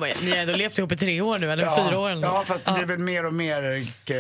[0.06, 2.10] Ja, de har, ni har ändå levt ihop i tre år nu, eller fyra år
[2.10, 4.16] eller ja, fast det blir väl mer och mer eh,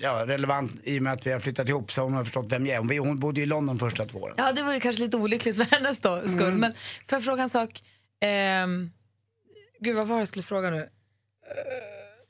[0.00, 2.66] ja, relevant i och med att vi har flyttat ihop så hon har förstått vem
[2.66, 2.98] jag är.
[2.98, 4.34] Hon, bodde ju i London första två åren.
[4.38, 6.46] Ja, det var ju kanske lite olyckligt för hennes då, skull.
[6.46, 6.60] Mm.
[6.60, 7.82] Men får jag fråga en sak?
[8.20, 8.90] Ehm,
[9.80, 10.78] gud, vad var det jag skulle fråga nu?
[10.78, 10.86] Eh,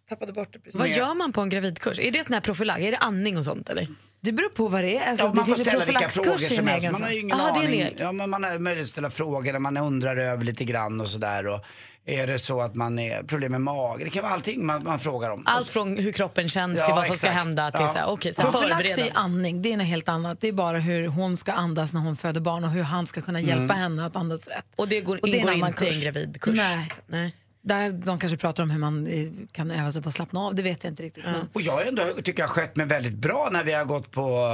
[0.08, 0.80] tappade bort det precis.
[0.80, 1.98] Vad gör man på en gravidkurs?
[1.98, 2.82] Är det sån här profylag?
[2.82, 3.88] Är det andning och sånt eller?
[4.20, 5.10] Det beror på vad det är.
[5.10, 6.92] Alltså, Ja, det man får ställa vilka frågor som helst.
[6.92, 7.84] Man har ju ingen Aha, aning.
[7.96, 11.08] Ja, men man har möjlighet att ställa frågor där man undrar över lite grann och
[11.08, 11.60] sådär.
[12.08, 14.04] Är det så att man är problem med mage?
[14.04, 15.42] Det kan vara allting man, man frågar om.
[15.46, 17.88] Allt från hur kroppen känns Ja, till vad som ska hända till Ja.
[17.88, 19.18] så här, okej, så här, Profylax förbereda.
[19.18, 20.40] andning, det är något helt annat.
[20.40, 23.20] Det är bara hur hon ska andas när hon föder barn och hur han ska
[23.20, 23.76] kunna hjälpa Mm.
[23.76, 24.64] henne att andas rätt.
[24.76, 26.02] Och det går, Och det ingår annan inte i en kurs.
[26.04, 26.54] gravidkurs?
[26.56, 26.90] Nej.
[27.06, 27.34] Nej.
[27.62, 30.54] Där de kanske pratar om hur man eh, kan öva sig på att slappna av,
[30.54, 31.24] det vet jag inte riktigt.
[31.24, 34.10] Men Och jag ändå, tycker jag har skött mig väldigt bra när vi har gått
[34.10, 34.46] på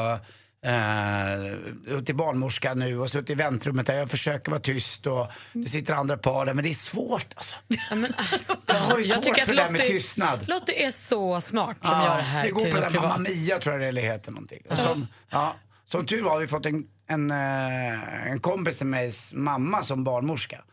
[0.65, 5.69] eh, till barnmorska nu och suttit i väntrummet där jag försöker vara tyst och det
[5.69, 7.55] sitter andra par där men det är svårt alltså.
[7.69, 10.49] Ja, men alltså, Jag har ju svårt tycker för att det där med tystnad.
[10.49, 13.01] Lottie är så smart som Ja, gör det här det går på det där.
[13.01, 14.63] Mamma Mia tror jag det heter någonting.
[14.71, 18.87] Och som, ja, som tur var har vi fått en, en, eh, en kompis till
[18.87, 20.65] mig mamma som barnmorska.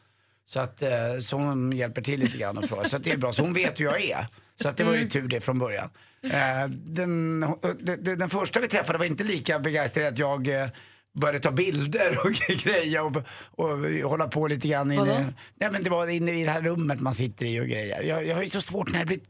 [0.45, 2.83] Så, att, eh, så hon hjälper till lite grann och frågar.
[2.83, 3.33] Så det är bra.
[3.33, 4.27] Så hon vet hur jag är.
[4.61, 5.89] Så att det var ju tur det från början.
[6.23, 7.39] Eh, den,
[7.79, 10.69] den, den första vi träffade var inte lika begeistrad att jag eh,
[11.13, 12.31] började ta bilder och
[12.63, 13.17] grejer och,
[13.51, 13.77] och
[14.09, 15.11] hålla på lite grann Vadå?
[15.11, 18.01] inne, nej, men det var inne i det här rummet man sitter i och grejer.
[18.01, 19.21] Jag, jag har ju så svårt när det blir,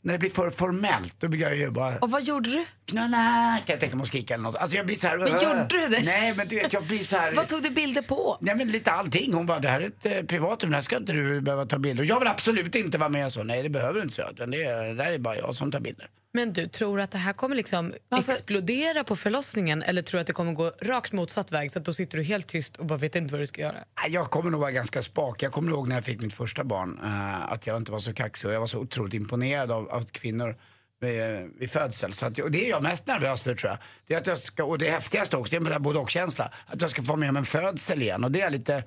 [0.00, 1.14] när det blir för formellt.
[1.18, 2.64] Då blir jag ju bara Och vad gjorde du?
[2.86, 4.56] Knulla, kan jag tänka mig att skrika eller något.
[4.56, 5.16] Alltså jag blir så här.
[5.18, 6.02] Men gjorde du det?
[6.04, 7.32] Nej men du vet jag blir så här.
[7.36, 8.38] Vad tog du bilder på?
[8.40, 9.34] Nej men lite allting.
[9.34, 12.02] Hon bara, det här är ett eh, privatrum, här ska inte du behöva ta bilder.
[12.02, 13.42] Och jag vill absolut inte vara med så.
[13.42, 14.28] Nej det behöver du inte.
[14.32, 16.10] Utan det, är- det där är bara jag som tar bilder.
[16.32, 20.26] Men du, tror att det här kommer liksom Alltså- explodera på förlossningen eller tror att
[20.26, 22.98] det kommer gå rakt motsatt väg så att då sitter du helt tyst och bara
[22.98, 23.72] vet inte vad du ska göra?
[23.72, 25.42] Nej, Jag kommer nog vara ganska spak.
[25.42, 28.12] Jag kommer ihåg när jag fick mitt första barn eh, att jag inte var så
[28.14, 30.56] kaxig och jag var så otroligt imponerad av, av kvinnor
[31.00, 32.12] vid, vid födsel.
[32.12, 33.78] Så att, och det är jag mest nervös för tror jag.
[34.06, 36.50] Det är att jag ska, och det häftigaste också, det är en både och-känsla.
[36.66, 38.84] Att jag ska få med om en födsel igen och det är lite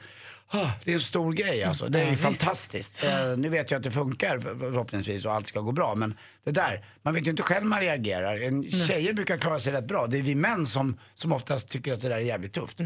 [0.47, 1.89] ah, det är en stor grej alltså.
[1.89, 3.03] Det är Ja, fantastiskt.
[3.03, 5.95] Eh, nu vet jag att det funkar för- förhoppningsvis och allt ska gå bra.
[5.95, 8.37] Men det där, man vet ju inte själv man reagerar.
[8.37, 10.07] En, tjejer brukar klara sig rätt bra.
[10.07, 12.79] Det är vi män som, som oftast tycker att det där är jävligt tufft.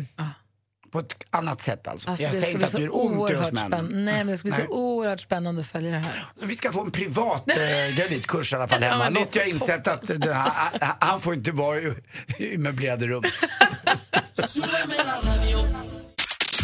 [0.94, 2.10] På ett annat sätt alltså.
[2.10, 3.68] Alltså, jag det säger inte att det gör ont i oss män.
[3.68, 3.96] spännande.
[3.96, 4.68] Nej, men det ska bli Nej.
[4.70, 6.26] så oerhört spännande att följa det här.
[6.36, 9.04] Så vi ska få en privat eh, gravidkurs i alla fall hemma.
[9.04, 11.94] det Något jag insett att den här, han får inte vara i,
[12.38, 13.24] i möblerade rum.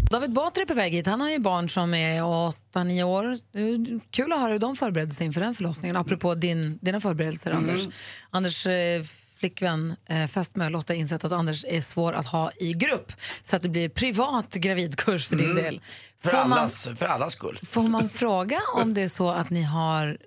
[0.09, 1.07] David Batra är på väg hit.
[1.07, 3.37] Han har ju barn som är 8-9 år.
[3.51, 5.97] Det Kul att höra hur de förberedde sig inför den förlossningen.
[5.97, 7.87] Apropå din, dina förberedelser, Anders.
[8.29, 9.03] Anders eh,
[9.39, 13.11] flickvän, eh, fästmö Lotta, insett att Anders är svår att ha i grupp.
[13.41, 15.81] Så att det blir privat gravidkurs för din del.
[16.21, 17.59] För Får man, allas, för allas skull.
[17.63, 20.17] får man fråga om det är så att ni har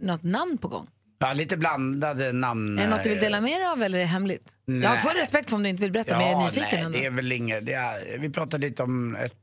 [0.00, 0.86] något namn på gång?
[1.18, 2.78] Ja, lite blandade namn.
[2.78, 4.52] Är det något du vill dela med dig av eller är det hemligt?
[4.66, 4.98] Jag har Nej.
[4.98, 6.98] full respekt för om du inte vill berätta, men jag är nyfiken nej, ändå.
[6.98, 7.68] det är väl inget.
[7.68, 9.34] Är, vi pratade lite om ett,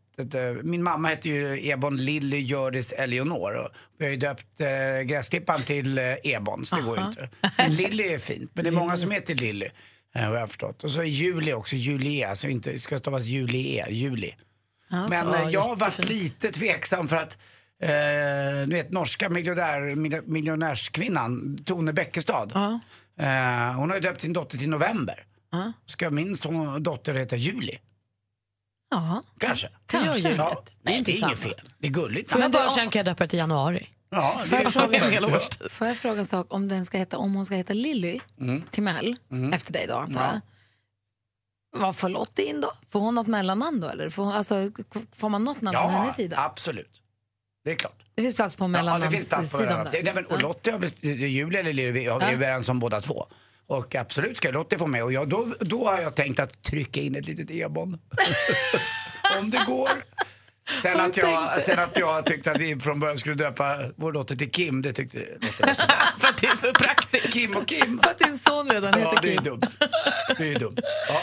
[0.64, 5.98] min mamma heter ju Ebon Lilly Hjördis Eleonor vi har ju döpt eh, gräsklipparen till
[5.98, 7.30] eh, Ebon så det går ju inte.
[7.58, 9.68] Men Lilly är fint, men det är många som heter Lilly.
[10.16, 10.84] Eh, jag förstått.
[10.84, 14.36] Och så är Julie också, Julie, alltså inte, ska stavas Julie, Julie.
[15.10, 17.38] Men eh, jag har varit lite tveksam för att
[17.84, 17.90] eh,
[18.68, 22.52] du vet norska miljonär, mil- miljonärskvinnan Tone Bäckestad.
[23.20, 25.24] Eh, hon har ju döpt sin dotter till November.
[25.86, 27.78] Ska min son, dotter heta Juli?
[28.92, 29.24] Ja.
[29.38, 29.70] Kanske.
[29.86, 30.30] Kanske.
[30.36, 30.64] Ja.
[30.82, 31.62] Nej, inte det är inget fel.
[31.80, 32.32] Det är gulligt.
[32.32, 33.90] Får jag Men det- bara sen kan jag döpa det till januari.
[34.10, 35.72] Ja, Får jag, det fråga, en hel årstid.
[35.72, 36.48] får jag fråga en sak?
[36.50, 38.64] Om, den ska heta, om hon ska heta Lilly Mm.
[38.72, 39.16] Timell,
[39.54, 40.42] efter dig då antar jag.
[41.82, 42.72] Vad får Lottie in då?
[42.90, 43.88] Får hon något mellannamn då?
[43.88, 44.72] Eller får, hon, alltså,
[45.16, 46.38] får man något namn på Ja, hennes sida?
[46.40, 47.02] absolut.
[47.64, 48.04] Det är klart.
[48.16, 50.14] Det finns plats på Ja, det finns plats på mellannamnssidan det.
[50.14, 53.02] Nej, men, och Lottie har Julia eller Lilly, vi har vi är överens om båda
[53.02, 53.28] två.
[53.68, 55.04] Och absolut ska Lottie få med.
[55.04, 57.98] Och jag, då, då har jag tänkt att trycka in ett litet Ebon.
[59.40, 59.90] om det går.
[60.82, 64.36] Sen att, jag, sen att jag tyckte att vi från början skulle döpa vår dotter
[64.36, 65.64] till Kim, det tyckte så
[66.20, 67.34] För att det är så praktiskt.
[67.34, 68.00] Kim och Kim.
[68.04, 69.44] För att din son redan Ja, heter det är Kim.
[69.44, 69.62] dumt.
[70.38, 70.78] Det är dumt.
[71.10, 71.22] Ja.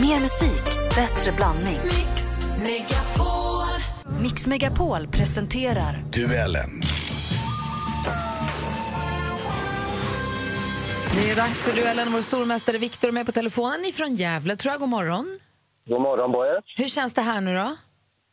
[0.00, 0.64] Mer musik,
[0.96, 1.78] bättre blandning.
[4.22, 6.82] Mix Megapol presenterar Duellen.
[11.18, 12.12] Det är dags för duellen.
[12.12, 14.56] Vår stormästare Viktor är med på telefonen ifrån Gävle.
[14.56, 14.80] Tror jag.
[14.80, 15.38] God morgon.
[15.84, 16.62] God morgon på er.
[16.76, 17.76] Hur känns det här nu då?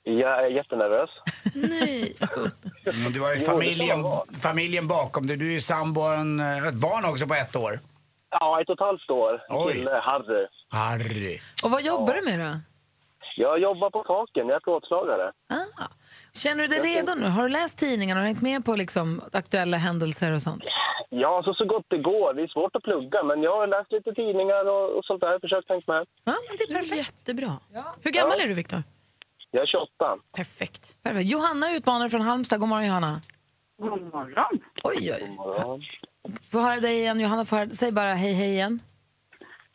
[0.04, 1.10] Jag är jättenervös.
[1.56, 2.16] Nej.
[3.04, 4.06] Men du har ju familjen,
[4.40, 5.38] familjen bakom dig.
[5.38, 7.80] Du är ju sambo och en, ett barn också på ett år.
[8.32, 9.42] Ja, ett och ett halvt år.
[9.50, 9.74] Oj.
[9.74, 10.48] Kille, Harry.
[10.72, 11.40] Harry.
[11.64, 12.60] Och vad jobbar du med då?
[13.36, 14.48] Jag jobbar på taken.
[14.48, 15.32] Jag är plåtslagare.
[15.50, 15.84] Ah.
[16.44, 17.28] Känner du dig redo nu?
[17.28, 20.64] Har du läst tidningarna och hängt med på liksom aktuella händelser och sånt?
[21.10, 22.34] Ja, så, så gott det går.
[22.34, 25.40] Det är svårt att plugga, men jag har läst lite tidningar och, och sånt där.
[25.40, 26.06] Försökt tänka med.
[26.24, 26.98] Ja, men det är perfekt.
[26.98, 27.52] Jättebra.
[28.02, 28.84] Hur gammal är du, Viktor?
[29.52, 29.88] Jag är 28.
[30.36, 31.04] Perfekt.
[31.04, 31.32] perfekt.
[31.32, 32.60] Johanna utmanar från Halmstad.
[32.60, 33.22] God morgon, Johanna.
[33.82, 34.60] God morgon.
[34.84, 35.36] Oj, oj.
[35.38, 35.80] Ja.
[36.52, 37.46] Får höra dig igen, Johanna.
[37.46, 38.80] Får höra, säg bara hej, hej igen.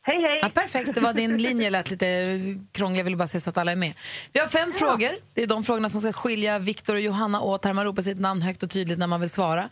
[0.02, 0.38] Hej, hej.
[0.42, 2.38] Ja, perfekt, det var din linje lät lite
[2.72, 2.98] krånglig.
[2.98, 3.92] Jag ville bara se så att alla är med.
[4.32, 5.10] Vi har fem frågor.
[5.34, 7.64] Det är de frågorna som ska skilja Viktor och Johanna åt.
[7.64, 9.68] Här man ropar sitt namn högt och tydligt när man vill svara.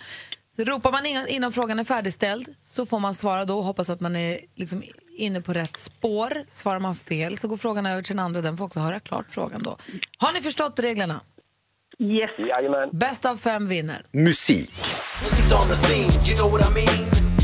[0.56, 3.90] Så ropar man innan, innan frågan är färdigställd så får man svara då och hoppas
[3.90, 4.82] att man är liksom
[5.16, 6.32] inne på rätt spår.
[6.48, 8.40] Svarar man fel så går frågan över till den andra.
[8.40, 9.76] Den får också höra klart frågan då.
[10.18, 11.20] Har ni förstått reglerna?
[12.00, 12.30] Yes.
[12.38, 12.88] Jajamän.
[12.92, 14.02] Bäst av fem vinner.
[14.12, 14.72] Musik.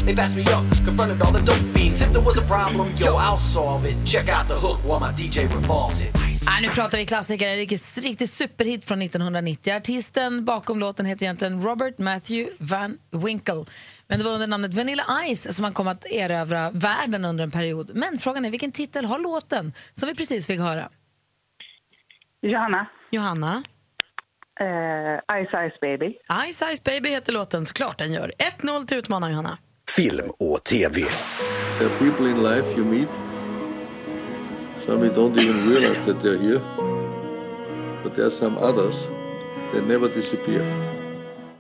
[0.05, 2.03] They passed me up, confronted all the dope fiends.
[2.03, 3.97] If there was a problem, yo, I'll solve it.
[4.07, 6.15] Check out the hook while my DJ revolves it.
[6.47, 9.75] Nej, nu pratar vi klassiker, en riktig, superhit från 1990.
[9.77, 13.65] Artisten bakom låten heter egentligen Robert Matthew Van Winkle.
[14.07, 15.03] Men det var under namnet Vanilla
[15.35, 17.91] Ice som han kom att erövra världen under en period.
[17.95, 20.89] Men frågan är vilken titel har låten som vi precis fick höra?
[22.43, 22.87] Johanna.
[23.11, 23.63] Johanna?
[24.61, 26.19] Eh, Ice Ice Baby.
[26.51, 28.33] Ice Ice Baby heter låten, såklart den gör.
[28.61, 29.59] 1-0 till utmanar Johanna.
[29.97, 31.01] Film och TV.
[31.79, 33.09] The people in life you meet,
[34.87, 36.61] Some don't even realize that they're here.
[38.03, 38.95] But there are some others
[39.73, 40.63] that never disappear.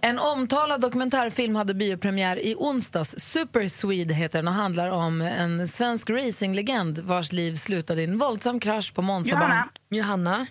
[0.00, 3.18] En omtalad dokumentärfilm hade biopremiär i onsdags.
[3.18, 8.18] Super Swede heter den och handlar om en svensk racinglegend vars liv slutade i en
[8.18, 9.68] våldsam krasch på Monzabanan.
[9.90, 10.26] Johanna.
[10.28, 10.46] Johanna?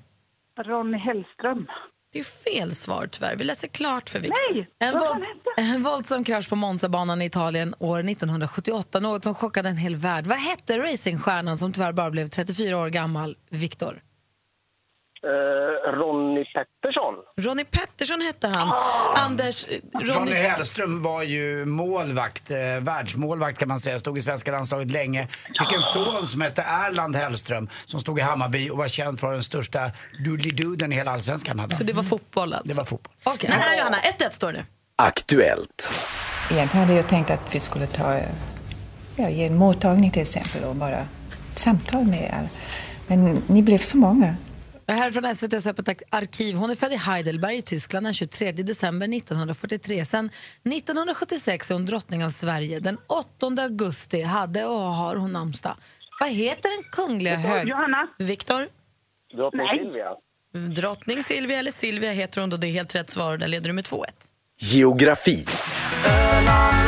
[0.66, 1.68] Ronny Hellström.
[2.14, 3.36] Det är fel svar tyvärr.
[3.36, 4.54] Vi läser klart för Victor.
[4.54, 4.68] Nej!
[4.80, 5.24] En, våld,
[5.58, 9.00] en våldsam krasch på Monzabanan i Italien år 1978.
[9.00, 10.28] Något som chockade en hel värld.
[10.28, 14.02] Vad hette racingstjärnan som tyvärr bara blev 34 år gammal, Viktor?
[15.26, 17.14] Eh, Ronny Pettersson.
[17.38, 18.74] Ronny Pettersson hette han.
[19.16, 19.66] Anders...
[19.68, 20.32] eh, Ronny Ronny...
[20.32, 25.28] Hellström var ju målvakt, eh, världsmålvakt kan man säga, stod i svenska landslaget länge.
[25.60, 29.32] Fick en son som hette Erland Hellström som stod i Hammarby och var känd för
[29.32, 29.92] den största
[30.26, 31.60] doodly-dooden i hela allsvenskan.
[31.60, 31.76] Hade.
[31.76, 32.68] Så det var fotboll alltså?
[32.68, 33.14] Det var fotboll.
[33.24, 33.50] Okej.
[33.50, 34.66] Nära Johanna, 1-1 står det nu.
[34.96, 35.94] Aktuellt.
[36.52, 38.20] Egentligen hade jag tänkt att vi skulle ta,
[39.16, 40.98] ja, ge en mottagning till exempel och bara
[41.52, 42.50] ett samtal med er.
[43.08, 44.36] Men ni blev så många.
[44.88, 46.56] Här är från SVTs Öppet arkiv.
[46.56, 50.06] Hon är född i Heidelberg i Tyskland den 23 december 1943.
[50.06, 50.30] Sen
[50.66, 52.80] 1976 är hon drottning av Sverige.
[52.80, 55.76] Den 8 augusti hade och har hon namnsdag.
[56.20, 57.68] Vad heter den kungliga hög...
[57.68, 58.08] Johanna.
[58.18, 58.68] Viktor?
[59.36, 59.80] Drottning Nej.
[59.84, 60.16] Silvia.
[60.76, 62.58] Drottning Silvia eller Silvia heter hon då.
[62.58, 63.38] Det är helt rätt svar.
[63.38, 64.06] Där leder du med 2-1.
[64.62, 65.46] Geografi.
[66.06, 66.83] Öland,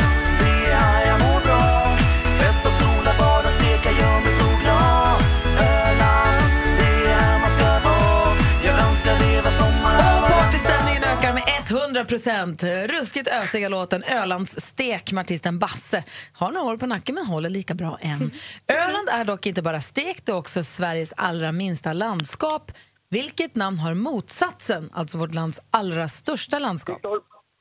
[12.08, 12.62] procent.
[12.62, 16.04] Ruskigt ösiga låten Ölands stek med artisten Basse.
[16.34, 18.30] Har några år på nacken men håller lika bra än.
[18.86, 22.72] Öland är dock inte bara stekt, det är också Sveriges allra minsta landskap.
[23.08, 27.00] Vilket namn har motsatsen, alltså vårt lands allra största landskap?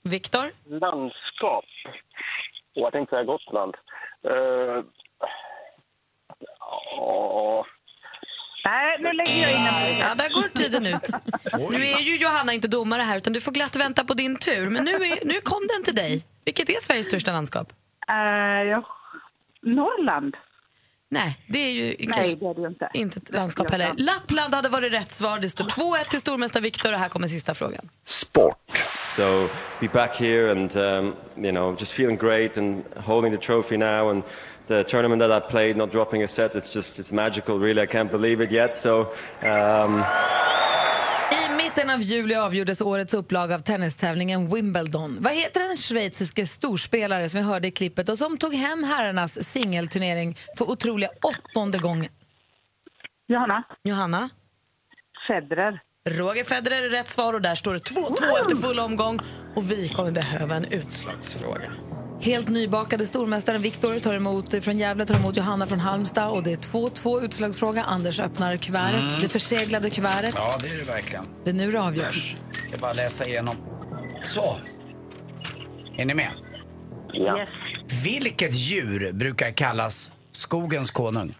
[0.03, 0.45] Viktor?
[0.65, 1.65] Landskap.
[2.75, 3.75] Åh, jag tänkte säga Gotland.
[4.23, 4.83] Eh,
[6.97, 7.65] ja.
[8.65, 11.09] Nej, nu lägger jag in en Ja, där går tiden ut.
[11.71, 14.69] Nu är ju Johanna inte domare här, utan du får glatt vänta på din tur.
[14.69, 16.25] Men nu, är, nu kom den till dig.
[16.45, 17.73] Vilket är Sveriges största landskap?
[18.09, 18.85] Uh, ja,
[19.61, 20.35] Norrland.
[21.09, 22.89] Nej, det är ju Nej, kanske det är det inte.
[22.93, 23.93] inte ett landskap heller.
[23.97, 25.39] Lappland hade varit rätt svar.
[25.39, 27.89] Det står 2-1 till stormästare Viktor och här kommer sista frågan.
[29.15, 29.49] So
[29.79, 34.09] be back here and um, you know just feeling great and holding the trophy now
[34.09, 34.23] and
[34.67, 36.55] the tournament that I played, not dropping a set.
[36.55, 37.59] It's just it's magical.
[37.59, 38.77] Really, I can't believe it yet.
[38.77, 39.01] So.
[39.41, 40.03] Um,
[41.31, 45.17] I mitten av juli avgjordes årets upplaga av tennistävlingen Wimbledon.
[45.21, 49.49] Vad heter den schweiziske storspelare som vi hörde i klippet och som tog hem herrarnas
[49.49, 52.11] singelturnering för otroliga åttonde gången?
[53.27, 53.63] Johanna.
[53.83, 54.29] Johanna?
[55.27, 55.81] Federer.
[56.09, 58.09] Roger Federer är rätt svar och där står det 2-2
[58.41, 59.19] efter full omgång
[59.55, 61.71] och vi kommer behöva en utslagsfråga.
[62.21, 66.51] Helt nybakade stormästaren Viktor tar emot från Gävle tar emot Johanna från Halmstad och det
[66.51, 67.83] är 2-2 utslagsfråga.
[67.83, 69.19] Anders öppnar kuvertet, Mm.
[69.21, 70.33] det förseglade kuvertet.
[70.37, 71.25] Ja, det är det verkligen.
[71.43, 72.35] Det är nu det avgörs.
[72.61, 73.55] Jag ska bara läsa igenom.
[74.25, 74.57] Så.
[75.97, 76.31] Är ni med?
[77.13, 77.47] Ja.
[78.03, 81.35] Vilket djur brukar kallas skogens konung?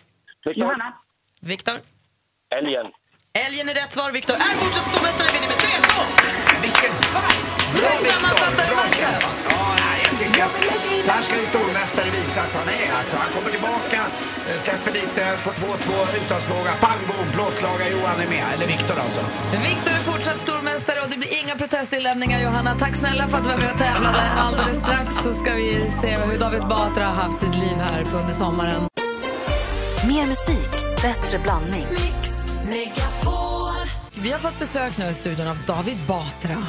[0.56, 0.94] Johanna.
[1.42, 1.74] Viktor?
[2.60, 2.86] Älgen.
[3.48, 4.12] Älgen är rätt svar.
[4.12, 5.28] Viktor är fortsatt stormästare.
[5.34, 6.62] Vinner med 3-2.
[6.62, 7.46] Vilken fight!
[7.74, 9.14] Bra matchen!
[9.50, 9.85] Ja, nej,
[10.16, 10.58] jag tycker att
[11.06, 12.88] så här ska ju stormästare visa att han är.
[13.00, 14.00] Alltså, han kommer tillbaka,
[14.50, 18.46] eh, släpper lite, får 2-2, utslagsfråga, pang bom, plåtslagare Johan är med.
[18.54, 19.22] Eller Viktor alltså.
[19.72, 22.76] Viktor är fortsatt stormästare och det blir inga protestinlämningar Johanna.
[22.76, 24.22] Tack snälla för att du var med och tävlade.
[24.46, 28.34] Alldeles strax så ska vi se hur David Batra har haft sitt liv här under
[28.34, 28.82] sommaren.
[30.08, 31.86] Mer musik, bättre blandning.
[34.14, 36.64] Vi har fått besök nu i studion av David Batra.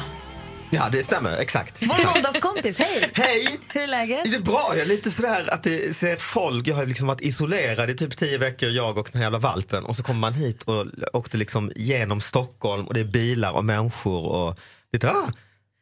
[0.69, 1.37] Ja, det stämmer.
[1.37, 1.81] Exakt.
[1.81, 3.09] Vår måndagskompis, hej!
[3.13, 3.59] Hej!
[3.73, 4.31] Hur är läget?
[4.31, 4.69] Det är bra.
[4.71, 6.67] Jag är lite sådär att det ser folk.
[6.67, 9.83] Jag har liksom varit isolerad i typ tio veckor, jag och den här jävla valpen.
[9.85, 13.65] Och så kommer man hit och åkte liksom genom Stockholm och det är bilar och
[13.65, 14.59] människor och
[14.93, 15.31] lite, ah,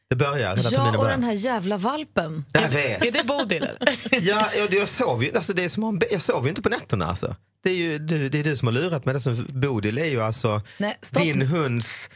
[0.10, 0.56] det börjar.
[0.56, 1.12] Hela Ja, och börjar.
[1.12, 2.46] den här jävla valpen.
[2.54, 3.06] Jag vet.
[3.06, 3.98] Är det Bodil eller?
[4.28, 6.70] Ja, jag, jag, sov ju, alltså det är som om, jag sover ju inte på
[6.70, 7.36] nätterna alltså.
[7.64, 9.14] Det är ju du, det är du som har lurat mig.
[9.14, 12.10] Det som, Bodil är ju alltså Nej, din hunds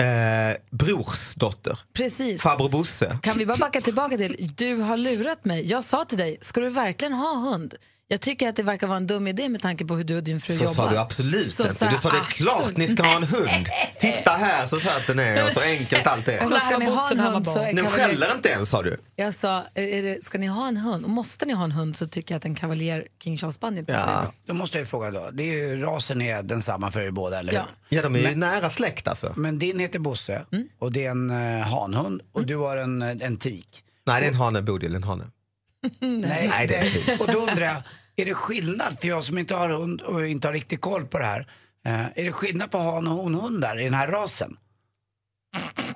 [0.00, 1.78] eh, brors dotter.
[1.92, 2.42] Precis.
[2.42, 3.18] Farbror Bosse.
[3.22, 5.66] Kan vi bara backa tillbaka till, du har lurat mig.
[5.66, 7.74] Jag sa till dig, ska du verkligen ha hund?
[8.12, 10.22] Jag tycker att det verkar vara en dum idé med tanke på hur du och
[10.22, 10.74] din fru Så jobbar.
[10.74, 11.74] sa du absolut Så inte.
[11.74, 13.66] sa Du sa det är klart ni ska ha en hund.
[14.00, 16.44] Titta här så söt den är och så enkelt allt är.
[16.44, 18.96] Och så ska ni ha en hund så är Den skäller inte ens sa du.
[19.16, 21.04] Jag sa, är det, ska ni ha en hund?
[21.04, 23.86] Och måste ni ha en hund så tycker jag att en kavaljer King Charles Spaniel
[23.86, 24.32] passar bra.
[24.46, 25.30] Då måste jag ju fråga då.
[25.32, 27.58] Det är ju, rasen är densamma för er båda, eller hur?
[27.58, 27.66] Ja.
[27.88, 29.32] Ja, de är ju Men- nära släkt alltså.
[29.36, 30.68] Men din heter Bosse Mm.
[30.78, 33.82] och det är en uh, hanhund och du har en, eh, en tik.
[34.06, 35.24] Nej, det är en hane, Bodil, en hane.
[36.00, 37.20] Nej, Nej, det är en tik.
[37.20, 37.76] Och då undrar jag,
[38.20, 41.18] Är det skillnad, för jag som inte har hund och inte har riktigt koll på
[41.18, 41.46] det här.
[41.86, 44.56] Eh, är det skillnad på han och honhundar i den här rasen?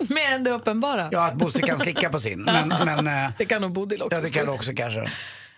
[0.09, 1.09] Mer än det uppenbara.
[1.12, 2.43] Ja, att Bosse kan slicka på sin.
[2.43, 4.16] Men, men, eh, det kan nog Bodil också.
[4.16, 5.11] ja, det kan också kanske.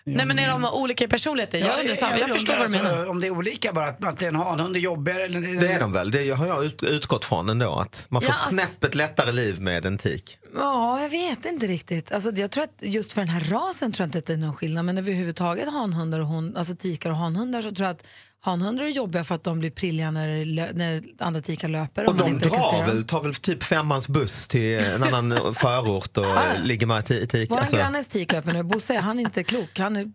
[0.08, 1.58] Nej men är de olika personligheter?
[1.58, 2.18] Jag, undrar samma.
[2.18, 3.06] jag, förstår vad du alltså, menar.
[3.10, 5.60] Om det är olika bara, att, att en hanhund är jobbigare eller...
[5.60, 7.74] Det är de väl, det har jag ut, utgått från ändå.
[7.74, 10.38] Att man får Ja, alltså- snäppet lättare liv med en tik.
[10.54, 12.12] Ja, jag vet inte riktigt.
[12.12, 14.36] Alltså, jag tror att just för den här rasen tror jag inte att det är
[14.36, 14.84] någon skillnad.
[14.84, 18.06] Men överhuvudtaget hanhundar och hon, alltså tikar och hanhundar så tror jag att
[18.40, 22.06] hanhundar är jobbiga för att de blir prilliga när, när andra tikar löper.
[22.08, 26.24] Och de inte drar väl, tar väl typ femmans buss till en annan förort och
[26.64, 27.50] ligger med ti- tik.
[27.50, 27.76] Vår alltså.
[27.76, 28.62] grannes tik löper nu.
[28.62, 29.78] Bosse, han är inte klok.
[29.78, 30.12] Han är,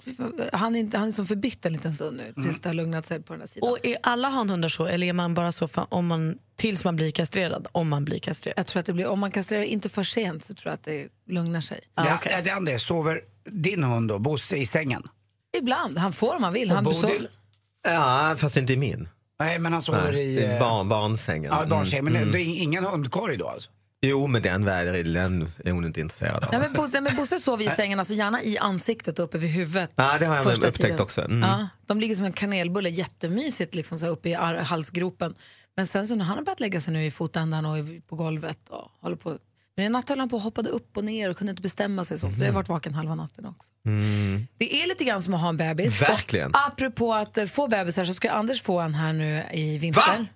[0.53, 3.07] han är, inte, han är som förbytt en liten stund nu tills det har lugnat
[3.07, 3.69] sig på den här sidan.
[3.69, 6.95] Och är alla hanhundar så eller är man bara så för, om man, tills man
[6.95, 7.67] blir kastrerad?
[7.72, 8.59] Om man blir kastrerad?
[8.59, 10.84] Jag tror att det blir, om man kastrerar inte för sent så tror jag att
[10.84, 11.80] det lugnar sig.
[11.95, 15.03] det, det andra är, sover din hund då, Bosse, i sängen?
[15.57, 15.97] Ibland.
[15.97, 16.69] Han får om han vill.
[16.69, 17.28] Och Han Bodil?
[17.84, 19.09] Ja, fast inte i min.
[19.39, 20.39] Nej, men han sover Nej, i...
[20.39, 21.51] i eh, barn, barnsängen.
[21.53, 22.03] Ja, barnsäng.
[22.03, 23.69] Men Mm, det är ingen hundkorg då alltså?
[24.01, 26.49] Jo, men den världen den är hon inte intresserad av.
[26.51, 29.49] Nej, men Bosse, men Bosse sover i sängen, alltså gärna i ansiktet och uppe vid
[29.49, 29.91] huvudet.
[29.95, 30.99] Ja, det har jag första upptäckt tiden.
[30.99, 31.21] också.
[31.21, 31.39] Mm.
[31.39, 35.36] Ja, de ligger som en kanelbulle, jättemysigt liksom, så här uppe i halsgropen.
[35.75, 37.77] Men sen så när han har börjat lägga sig nu i fotändan och
[38.09, 39.38] på golvet och håller på.
[39.78, 42.05] Men i natt höll han på och hoppade upp och ner och kunde inte bestämma
[42.05, 42.19] sig.
[42.19, 43.69] Så, så jag har varit vaken halva natten också.
[43.86, 44.47] Mm.
[44.57, 46.01] Det är lite grann som att ha en bebis.
[46.01, 46.51] Verkligen.
[46.51, 50.01] Och apropå att eh, få bebisar så ska Anders få en här nu i vinter.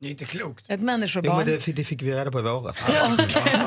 [0.00, 0.64] Det är inte klokt.
[0.70, 1.36] Ett Jo, människobarn.
[1.36, 2.76] men det, fick- det fick vi reda på i våras.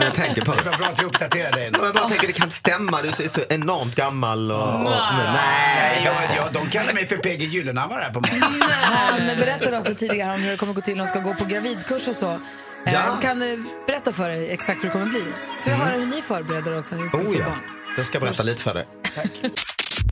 [0.01, 0.63] Jag tänker på det.
[0.63, 1.65] Det var bra att du uppdaterade dig.
[1.65, 3.01] Ja, men Jag bara tänker, det kan inte stämma.
[3.01, 4.51] Du är så enormt gammal.
[4.51, 6.01] Och, och, Nej, nej.
[6.05, 8.61] ja, ja, de kallar mig för PG Gyllenhammar här på morgonen.
[8.81, 11.45] Han berättade också tidigare om hur det kommer gå till när de ska gå på
[11.45, 12.39] gravidkurs och så.
[12.85, 13.17] Ja.
[13.21, 15.23] Kan eh, berätta för dig exakt hur det kommer bli.
[15.59, 15.87] Så jag Mm.
[15.87, 16.95] hör hur ni förbereder också.
[16.95, 17.57] Ni ska Oh ja, barn.
[17.97, 18.85] jag ska berätta lite för dig.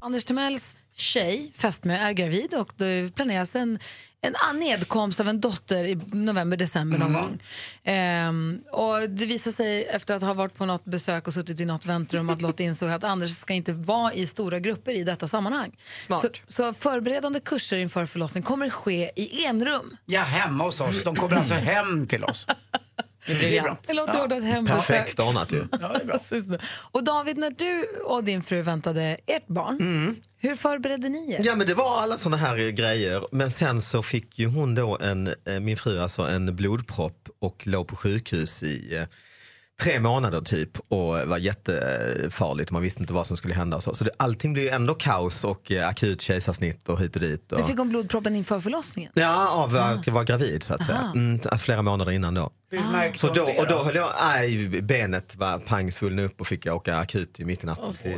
[0.02, 3.80] Anders Timells tjej, fästmö, är gravid och det planeras en,
[4.28, 7.22] en an- nedkomst av en dotter i november, december någon Mm.
[7.22, 7.40] gång.
[7.84, 11.66] Ehm, och det visar sig efter att ha varit på något besök och suttit i
[11.66, 15.28] något väntrum att Lotta insåg att Anders ska inte vara i stora grupper i detta
[15.28, 15.78] sammanhang.
[16.08, 19.98] Så, så förberedande kurser inför förlossning kommer ske i enrum.
[20.06, 21.04] Ja, hemma hos oss.
[21.04, 22.48] De kommer alltså hem till oss.
[23.28, 23.78] Det blir bra.
[23.88, 24.88] Det låter ordnat hembesök.
[24.88, 25.64] Perfekt ordnat ju.
[26.92, 30.16] Och David, när du och din fru väntade ert barn,
[30.46, 31.42] hur förberedde ni er?
[31.44, 33.24] Ja men det var alla såna här grejer.
[33.32, 37.68] Men sen så fick ju hon då, en, eh, min fru alltså, en blodpropp och
[37.68, 39.04] låg på sjukhus i eh,
[39.84, 42.72] tre månader typ och var jättefarligt.
[42.72, 43.78] Man visste inte vad som skulle hända.
[43.78, 47.16] Och så så det, allting blev ju ändå kaos och eh, akut kejsarsnitt och hit
[47.16, 47.52] och dit.
[47.52, 49.12] Och, Men fick hon blodproppen inför förlossningen?
[49.16, 51.12] Ja, av att jag var gravid så att säga.
[51.16, 52.50] Mm, att flera månader innan då.
[53.16, 56.76] Så då, och då höll jag, aj, benet var pang svullnade upp och fick jag
[56.76, 57.96] åka akut i mitt i natten.
[58.04, 58.12] eh,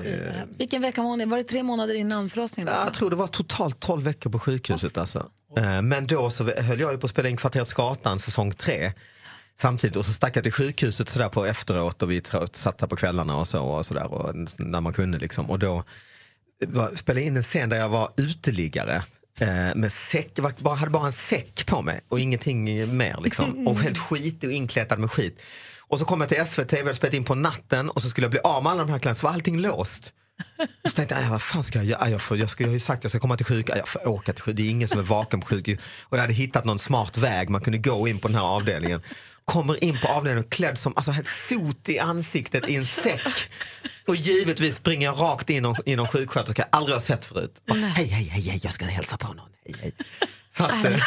[0.57, 1.25] Vilken vecka var i?
[1.25, 2.69] Var det tre månader innan förlossningen?
[2.69, 2.85] Alltså?
[2.85, 4.97] Jag tror det var totalt 12 veckor på sjukhuset.
[4.97, 5.25] Alltså.
[5.57, 8.91] Eh, Men då så höll jag ju på att spela in Kvarteret Skatan säsong 3.
[9.61, 12.21] Samtidigt och så stack jag till sjukhuset sådär på efteråt och vi
[12.53, 15.49] satt där på kvällarna och så och sådär och när man kunde liksom.
[15.49, 15.83] Och då
[16.67, 19.03] var, spelade jag in en scen där jag var uteliggare.
[19.39, 22.63] Eh, med säck, jag bara, hade bara en säck på mig och ingenting
[22.97, 23.67] mer liksom.
[23.67, 25.41] Och helt skit och inklätad med skit.
[25.87, 28.25] Och så kom jag till SVT, vi hade spelat in på natten och så skulle
[28.25, 30.13] jag bli av med alla de här kläderna så var allting låst.
[30.83, 32.09] Och så tänkte jag, "Aj, vad fan ska jag göra?
[32.09, 33.75] Jag, får, jag, ska, jag har ju sagt att jag ska komma till sjukhus.
[33.77, 34.57] Jag får åka till sjukhus.
[34.57, 35.79] Det är ingen som är vaken på sjukhus.
[36.03, 39.01] Och jag hade hittat någon smart väg man kunde gå in på den här avdelningen.
[39.51, 43.49] Kommer in på avdelningen klädd som alltså, helt sot i ansiktet i en säck.
[44.07, 47.61] Och givetvis springer rakt in i någon sjuksköterska jag aldrig har sett förut.
[47.69, 49.49] Och, hej, hej, hej, hej, jag ska hälsa på någon.
[49.65, 49.91] Hej, hej.
[50.57, 50.97] Så att, eh,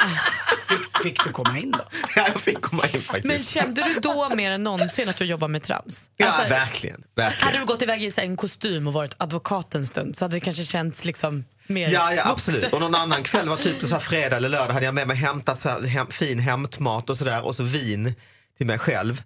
[0.68, 1.78] Fick, fick du komma in då?
[2.16, 3.24] ja, jag fick komma in faktiskt.
[3.26, 6.00] Men kände du då mer än någonsin att du jobbar med trams?
[6.16, 7.02] ja, Alltså, verkligen.
[7.14, 7.46] verkligen.
[7.46, 10.40] hade du gått iväg i en kostym och varit advokat en stund så hade det
[10.40, 12.32] kanske känts liksom mer Ja, ja vuxen.
[12.54, 12.72] absolut.
[12.72, 15.16] Och någon annan kväll var typ så här fredag eller lördag hade jag med mig
[15.16, 18.14] hämtat så här, hem, fin hämtmat och sådär och så vin
[18.58, 19.22] till mig själv.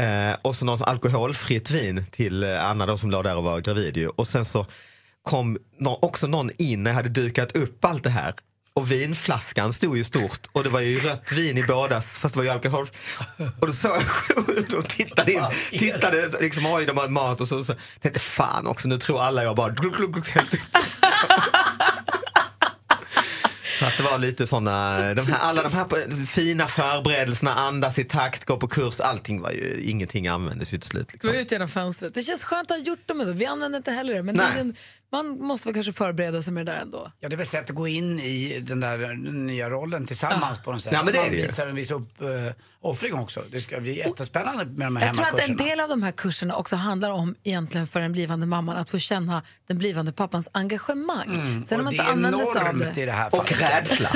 [0.00, 3.60] Eh, och så någon alkoholfritt vin till eh, Anna då som låg där och var
[3.60, 4.08] gravid ju.
[4.08, 4.66] Och sen så
[5.22, 8.34] kom nå- också någon in när jag hade dukat upp allt det här.
[8.74, 12.38] Och vinflaskan stod ju stort och det var ju rött vin i bådas fast det
[12.38, 12.88] var ju alkohol.
[13.60, 13.90] Och då såg
[14.36, 18.66] jag de tittade in, tittade liksom oj de har mat och så, så tänkte fan
[18.66, 20.60] också nu tror alla jag bara gluk, gluk, gluk, helt upp.
[23.78, 28.04] Så att det var lite såna, de här, alla de här fina förberedelserna, andas i
[28.04, 31.06] takt, gå på kurs, allting var ju, ingenting användes ju till slut.
[31.06, 31.34] Gå Liksom.
[31.34, 32.14] ut genom fönstret.
[32.14, 33.32] Det känns skönt att ha gjort med det.
[33.32, 34.22] Vi använder inte heller det.
[34.22, 34.74] Men det är en,
[35.12, 37.12] man måste väl kanske förbereda sig med det där ändå.
[37.20, 40.72] Ja, det är väl sätt att gå in i den där nya rollen tillsammans på
[40.72, 40.92] något sätt.
[40.92, 43.44] Ja, men det är Man det visar en viss uppoffring också.
[43.50, 46.12] Det ska bli jättespännande med de här Jag tror att en del av de här
[46.12, 50.48] kurserna också handlar om egentligen för den blivande mamman att få känna den blivande pappans
[50.52, 51.34] engagemang.
[51.34, 53.02] Mm, Sen och man det inte är använder sig av det.
[53.02, 54.10] i det här Och rädsla.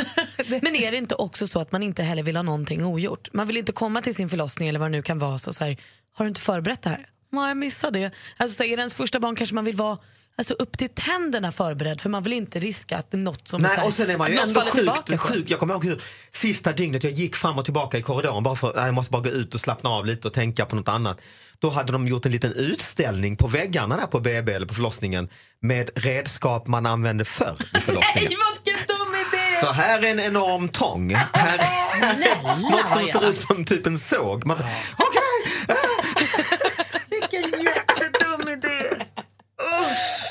[0.63, 3.29] Men är det inte också så att man inte heller vill ha någonting ogjort?
[3.33, 5.65] Man vill inte komma till sin förlossning eller vad det nu kan vara så, så
[5.65, 5.77] här,
[6.13, 7.07] har du inte förberett det här?
[7.33, 8.11] Nej, jag missade det.
[8.37, 9.99] Alltså, så här, är det ens första barn kanske man vill vara
[10.39, 13.71] alltså, upp till tänderna förberedd för man vill inte riska att är något som Nej,
[13.77, 15.51] här, och sen är man ju ändå sjukt sjuk.
[15.51, 18.71] Jag kommer ihåg hur sista dygnet jag gick fram och tillbaka i korridoren bara för
[18.71, 21.21] att jag måste bara gå ut och slappna av lite och tänka på något annat.
[21.59, 25.29] Då hade de gjort en liten utställning på väggarna där på BB eller på förlossningen
[25.61, 28.31] med redskap man använde förr i förlossningen.
[28.31, 29.61] Nej, vad vilken dum idé!
[29.61, 31.15] Så här är en enorm tång.
[31.15, 31.59] Här
[32.03, 34.47] är något som ser ut som typ en såg.
[34.47, 35.23] Man, Vilken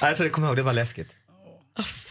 [0.10, 1.08] alltså, det kommer jag ihåg, det var läskigt.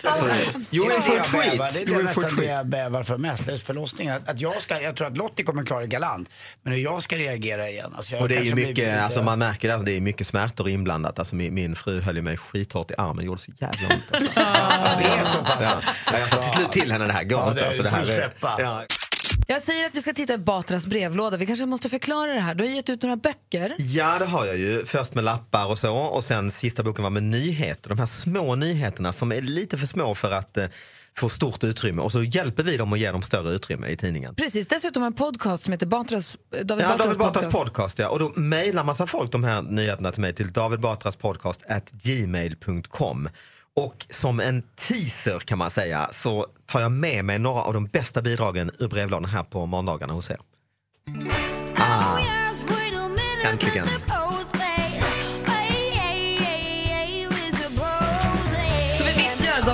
[0.04, 1.74] Alltså, you're in for a Jag bävar, treat.
[1.74, 3.46] Det är det nästan det jag bävar för mest.
[3.46, 4.22] Det förlossningen.
[4.26, 6.30] Att, jag, ska, jag tror att Lottie kommer klara det galant.
[6.62, 7.92] Men hur jag ska reagera igen.
[7.96, 9.96] Alltså jag Och det är ju blir mycket, lite- alltså man märker det, alltså det
[9.96, 11.18] är mycket smärtor inblandat.
[11.18, 14.04] Alltså min, min fru höll mig skithårt i armen, det gjorde så jävla ont.
[14.12, 14.40] Alltså.
[14.40, 15.56] Alltså, det är så pass.
[15.60, 15.80] Ja.
[16.12, 17.66] Ja, jag sa till slut till henne, det här går Ja, inte.
[17.68, 18.84] Alltså, det här är, ja.
[19.46, 21.36] Jag säger att vi ska titta i Batras brevlåda.
[21.36, 22.54] Vi kanske måste förklara det här.
[22.54, 23.74] Du har gett ut några böcker.
[23.78, 24.84] ja, det har jag ju.
[24.86, 27.88] Först med lappar och så och sen sista boken var med nyheter.
[27.88, 30.66] De här små nyheterna som är lite för små för att eh,
[31.16, 32.02] få stort utrymme.
[32.02, 34.34] Och så hjälper vi dem att ge dem större utrymme i tidningen.
[34.34, 37.56] Precis, dessutom en podcast som heter Batras, David Ja, Batras David Batras podcast.
[37.58, 37.98] podcast.
[37.98, 38.08] ja.
[38.08, 43.28] Och då mejlar massa folk de här nyheterna till mig till davidbatraspodcast@gmail.com.
[43.76, 47.86] Och som en teaser kan man säga så tar jag med mig några av de
[47.86, 50.38] bästa bidragen ur brevlådan här på måndagarna hos er.
[51.76, 52.18] Ah,
[53.44, 53.86] äntligen.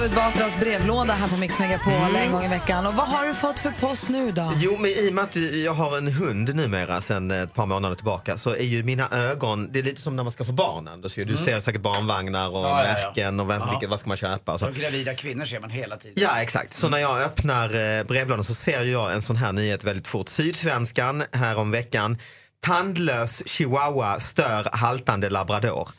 [0.00, 2.16] David Batras brevlåda här på Mix Megapol Mm.
[2.16, 2.86] en gång i veckan.
[2.86, 4.52] Och vad har du fått för post nu då?
[4.56, 7.94] Jo, men i och med att jag har en hund numera sedan ett par månader
[7.96, 10.88] tillbaka så är ju mina ögon, det är lite som när man ska få barn
[10.88, 11.18] Anders.
[11.18, 11.24] ju.
[11.24, 11.44] Du Mm.
[11.44, 12.92] ser säkert barnvagnar och Ja, ja, ja.
[13.06, 13.70] märken och vem, Ja.
[13.70, 14.66] vilket, vad ska man köpa och så.
[14.68, 16.14] Och gravida kvinnor ser man hela tiden.
[16.16, 16.74] Ja, exakt.
[16.74, 20.28] Så när jag öppnar eh, brevlådan så ser jag en sån här nyhet väldigt fort.
[20.28, 22.18] Sydsvenskan här om veckan.
[22.60, 25.88] Tandlös chihuahua stör haltande labrador.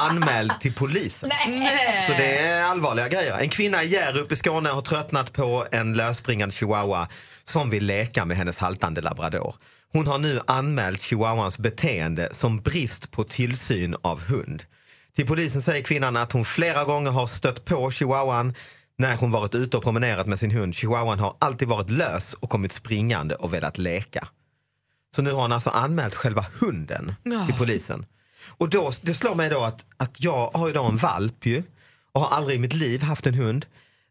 [0.00, 1.30] Anmäld till polisen.
[2.06, 3.38] Så det är allvarliga grejer.
[3.38, 7.08] En kvinna i Hjärup i Skåne har tröttnat på en lösspringande chihuahua
[7.44, 9.54] som vill leka med hennes haltande labrador.
[9.92, 14.62] Hon har nu anmält chihuahuans beteende som brist på tillsyn av hund.
[15.16, 18.54] Till polisen säger kvinnan att hon flera gånger har stött på chihuahuan
[18.98, 20.74] när hon varit ute och promenerat med sin hund.
[20.74, 24.28] Chihuahuan har alltid varit lös och kommit springande och velat leka.
[25.16, 27.14] Så nu har hon alltså anmält själva hunden
[27.46, 28.06] till polisen.
[28.50, 31.62] Och då, det slår mig då att, att jag har då en valp ju
[32.12, 33.66] och har aldrig i mitt liv haft en hund.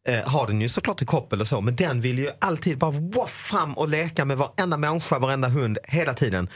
[0.07, 2.91] Eh, har den ju såklart i koppel och så men den vill ju alltid bara
[2.91, 6.49] woff, fram och leka med varenda människa, varenda hund hela tiden.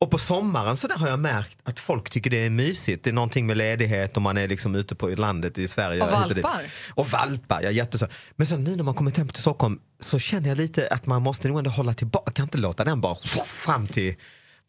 [0.00, 3.04] Och på sommaren så där har jag märkt att folk tycker det är mysigt.
[3.04, 6.02] Det är någonting med ledighet och man är liksom ute på landet i Sverige.
[6.02, 6.62] Och valpar.
[6.94, 8.06] Och valpar, ja jätteså.
[8.36, 11.22] Men sen nu när man kommer hem till Stockholm så känner jag lite att man
[11.22, 12.22] måste nog ändå hålla tillbaka.
[12.26, 13.14] Jag kan inte låta den bara
[13.46, 14.14] fram till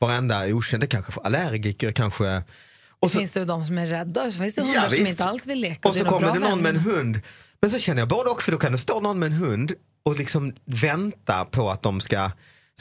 [0.02, 0.84] varenda okänd.
[0.84, 2.44] Det kanske för allergiker kanske.
[3.00, 5.08] Och så, Finns det de som är rädda och så finns det hundar Ja, som
[5.08, 5.90] inte alls vill leka.
[5.90, 7.22] och så kommer det någon med en hund.
[7.62, 9.74] Men så känner jag både och för då kan det stå någon med en hund
[10.04, 12.32] och liksom vänta på att de ska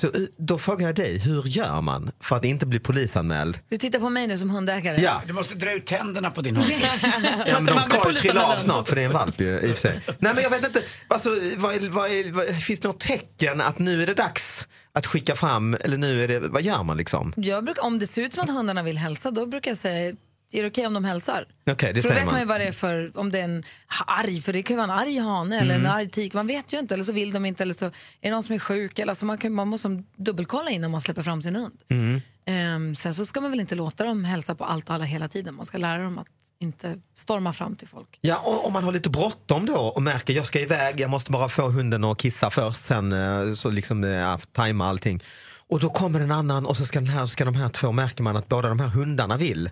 [0.00, 3.58] så eh, då frågar jag dig, hur gör man för att inte bli polisanmäld?
[3.68, 5.00] Du tittar på mig nu som hundägare.
[5.02, 5.22] Ja.
[5.26, 6.68] Du måste dra ut tänderna på din hund.
[7.46, 9.66] Ja, men de ska ju trilla av snart för det är en valp ju, i
[9.66, 10.00] och för sig.
[10.18, 13.60] Nej men jag vet inte, alltså, vad är, vad är, vad, finns det något tecken
[13.60, 16.96] att nu är det dags att skicka fram, eller nu är det, vad gör man
[16.96, 17.32] liksom?
[17.36, 20.16] Jag brukar, om det ser ut som att hundarna vill hälsa, då brukar jag säga
[20.58, 21.44] är det okej om de hälsar?
[21.70, 22.40] Okej, det för då vet man man.
[22.40, 23.64] ju vad det är för, om det är en
[24.06, 25.92] arg, för det kan ju vara en arg hane eller en Mm.
[25.92, 27.90] arg tik, man vet ju inte, eller så vill de inte, eller så är
[28.20, 31.22] det någon som är sjuk, eller alltså man, kan, man måste dubbelkolla innan man släpper
[31.22, 31.80] fram sin hund.
[31.90, 32.20] Mm.
[32.46, 35.28] Ehm, sen så ska man väl inte låta dem hälsa på allt och alla hela
[35.28, 36.26] tiden, man ska lära dem att
[36.62, 38.18] inte storma fram till folk.
[38.20, 41.30] Ja, och om man har lite bråttom då och märker jag ska iväg, jag måste
[41.30, 45.22] bara få hunden att kissa först, sen eh, så liksom eh, ja, tajma allting.
[45.68, 48.22] Och då kommer en annan och så ska, den här, ska de här två, märker
[48.22, 49.70] man att båda de här hundarna vill.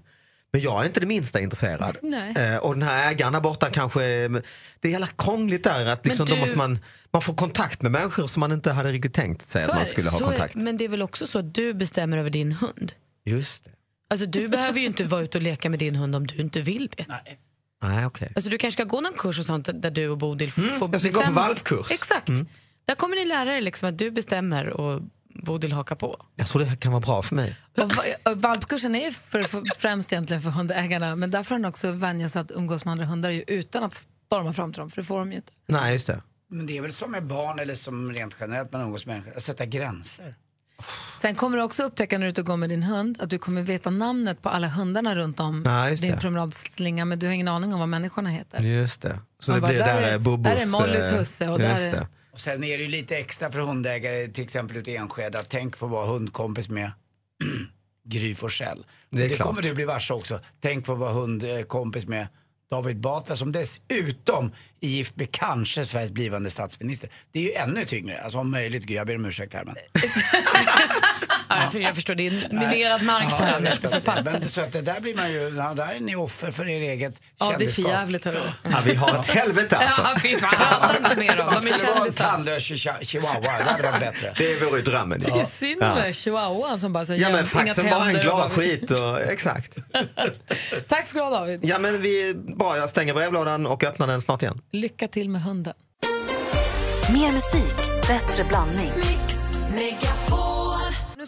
[0.52, 1.96] Men jag är inte det minsta intresserad.
[2.02, 2.34] Nej.
[2.36, 4.42] Eh, och den här ägaren där borta kanske, är-
[4.80, 6.78] det är jävla krångligt där att liksom, Men då du- måste man,
[7.10, 10.10] man får kontakt med människor som man inte hade riktigt tänkt sig att man skulle
[10.10, 10.54] ha Så är- kontakt.
[10.54, 12.92] Men det är väl också så att du bestämmer över din hund?
[13.24, 13.70] Just det.
[14.10, 16.60] Alltså du behöver ju inte vara ute och leka med din hund om du inte
[16.60, 17.04] vill det.
[17.82, 18.32] Nej, okej.
[18.34, 20.70] Alltså, du kanske ska gå någon kurs och sånt där du och Bodil får Mm,
[20.92, 21.40] jag ska gå på bestämma.
[21.46, 21.90] valpkurs.
[21.90, 22.28] Exakt.
[22.28, 22.46] Mm.
[22.84, 25.02] Där kommer ni lära er liksom att du bestämmer och
[25.34, 26.26] Bodil hakar på.
[26.36, 27.56] Jag tror det kan vara bra för mig.
[28.36, 32.40] Valpkursen är för, för, främst egentligen för hundägarna men där får den också vänja sig
[32.40, 35.18] att umgås med andra hundar ju, utan att storma fram till dem, för det får
[35.18, 35.52] de ju inte.
[35.66, 36.22] Nej, just det.
[36.50, 39.36] Men det är väl som med barn eller som rent generellt man umgås med människor,
[39.36, 40.34] att sätta gränser.
[41.20, 43.30] Sen kommer du också upptäcka när du är ute och går med din hund att
[43.30, 46.20] du kommer veta namnet på alla hundarna runt om Ja, just din det.
[46.20, 48.60] promenadslinga men du har ingen aning om vad människorna heter.
[48.62, 49.18] Just det.
[49.38, 50.44] Så Man det bara, blir där där, är- Bobos...
[50.46, 52.06] där är Mollys eh, husse och där är- det.
[52.38, 55.48] Och sen är det ju lite extra för hundägare, till exempel ute i Enskede, att
[55.48, 56.92] tänk få vara hundkompis med
[58.04, 58.86] Gry Forssell.
[59.10, 59.48] Det är det klart.
[59.48, 60.40] kommer du bli varse också.
[60.60, 62.28] Tänk få vara hundkompis med
[62.70, 67.10] David Batra som dessutom är gift med kanske Sveriges blivande statsminister.
[67.32, 69.74] Det är ju ännu tyngre, alltså om möjligt, Gry, jag ber om ursäkt här men.
[71.48, 74.30] Ja, för jag förstår, det är minerad mark Ja, här jag Anders, så att- passa
[74.40, 76.80] Men så att det där blir man ju, ja, där är ni offer för er
[76.80, 78.40] eget Ja, det är för jävligt hörru.
[78.62, 80.00] Ja, vi har ett helvete alltså.
[80.02, 80.54] Ja, fy fan.
[80.80, 81.54] Prata inte mer om Man.
[81.62, 82.24] De är skulle vara en kändisar.
[82.24, 84.34] tandlös chi- chihuahua, det hade varit bättre.
[84.38, 85.20] Det vore ju drömmen.
[85.24, 88.20] Jag tycker synd om den där chihuahuan som bara säger Ja men faxen bara en
[88.20, 89.76] glad skit och exakt.
[90.88, 91.60] Tack ska du ha David.
[91.62, 94.60] Ja men vi, bra jag stänger brevlådan och öppnar den snart igen.
[94.72, 95.74] Lycka till med hunden.
[97.12, 97.76] Mer musik,
[98.08, 98.92] bättre blandning.
[99.76, 99.90] Nu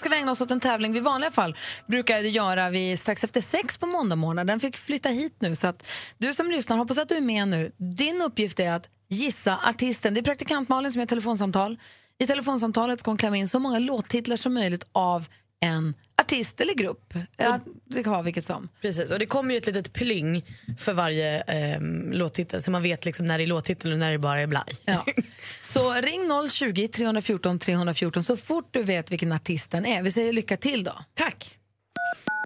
[0.01, 3.24] ska vi ägna oss åt en tävling vi i vanliga fall brukar göra vi strax
[3.24, 4.46] efter sex på måndag morgon.
[4.46, 7.48] Den fick flytta hit nu så att du som lyssnar hoppas att du är med
[7.48, 7.72] nu.
[7.76, 10.14] Din uppgift är att gissa artisten.
[10.14, 11.78] Det är praktikant Malin som är telefonsamtal.
[12.18, 15.28] I telefonsamtalet ska hon klämma in så många låttitlar som möjligt av
[15.61, 15.94] en
[16.32, 17.14] artist eller grupp.
[17.36, 18.68] Ja, det kan vara vilket som.
[18.80, 20.44] Precis, och det kommer ju ett litet pling
[20.78, 24.18] för varje ehm, låttitel så man vet liksom när det är låttitel och när det
[24.18, 24.76] bara är blaj.
[24.84, 25.06] Ja.
[25.60, 30.02] Så ring 020 314 314 så fort du vet vilken artisten är.
[30.02, 30.98] Vi säger lycka till då.
[31.14, 31.58] Tack.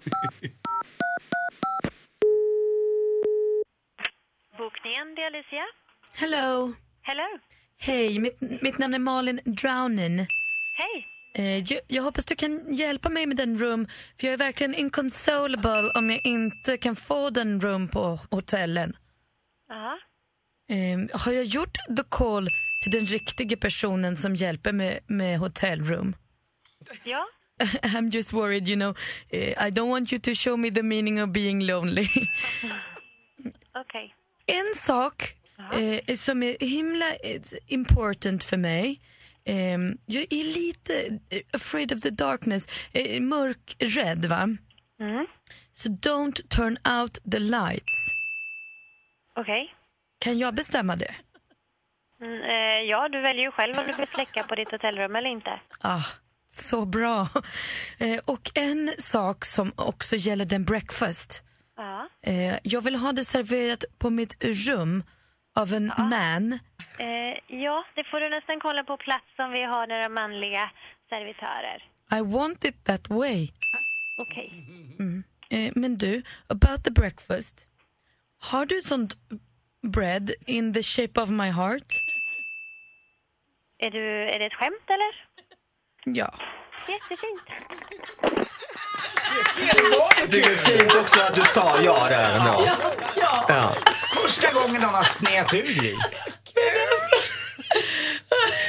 [4.57, 5.65] Bokningen, det är Alicia.
[6.13, 6.73] Hello.
[7.01, 7.39] Hello.
[7.77, 10.17] Hej, mitt, mitt namn är Malin Drownin.
[10.77, 11.14] Hej.
[11.37, 13.87] Eh, jag, jag hoppas du kan hjälpa mig med den rum
[14.19, 18.97] för jag är verkligen inconsolable om jag inte kan få den rum på hotellen.
[19.69, 19.99] Jaha.
[20.69, 22.47] Eh, har jag gjort the call
[22.83, 26.15] till den riktiga personen som hjälper med, med hotellrum?
[27.03, 27.27] Ja.
[27.81, 28.97] I'm just worried, you know.
[29.29, 32.07] Eh, I don't want you to show me the meaning of being lonely.
[33.75, 34.15] Okej.
[34.45, 35.35] En sak
[35.73, 37.05] eh, som är himla
[37.67, 39.01] important för mig
[39.45, 44.57] eh, jag är lite eh, afraid of the darkness, eh, mörkrädd va?
[44.99, 45.27] Mm.
[45.73, 47.93] Så don't turn out the lights.
[49.35, 49.73] Okej.
[50.19, 51.15] Kan jag bestämma det?
[52.21, 55.29] Mm, eh, ja, du väljer ju själv om du vill släcka på ditt hotellrum eller
[55.29, 55.59] inte.
[55.81, 56.03] Ah,
[56.49, 57.27] så bra.
[57.97, 61.43] Eh, och en sak som också gäller den breakfast.
[61.77, 62.09] Ja.
[62.21, 65.03] Eh, jag vill ha det serverat på mitt rum
[65.55, 66.59] av en man.
[66.99, 70.71] Eh, ja, det får du nästan kolla på plats om vi har några manliga
[71.09, 71.83] servitörer.
[72.11, 73.49] I want it that way.
[74.17, 74.49] Okej.
[74.99, 75.23] Mm.
[75.49, 77.67] Eh, men du, about the breakfast.
[78.51, 79.17] Har du sånt
[79.81, 81.93] bread in the shape of my heart?
[83.77, 85.25] Är, du, är det ett skämt eller?
[86.17, 86.33] Ja.
[86.87, 87.41] Jättefint.
[90.29, 92.67] Det är fint också att du sa ja där ändå.
[93.15, 93.45] Ja.
[93.47, 93.75] Ja.
[94.21, 95.95] Första gången någon har snett ur Gry.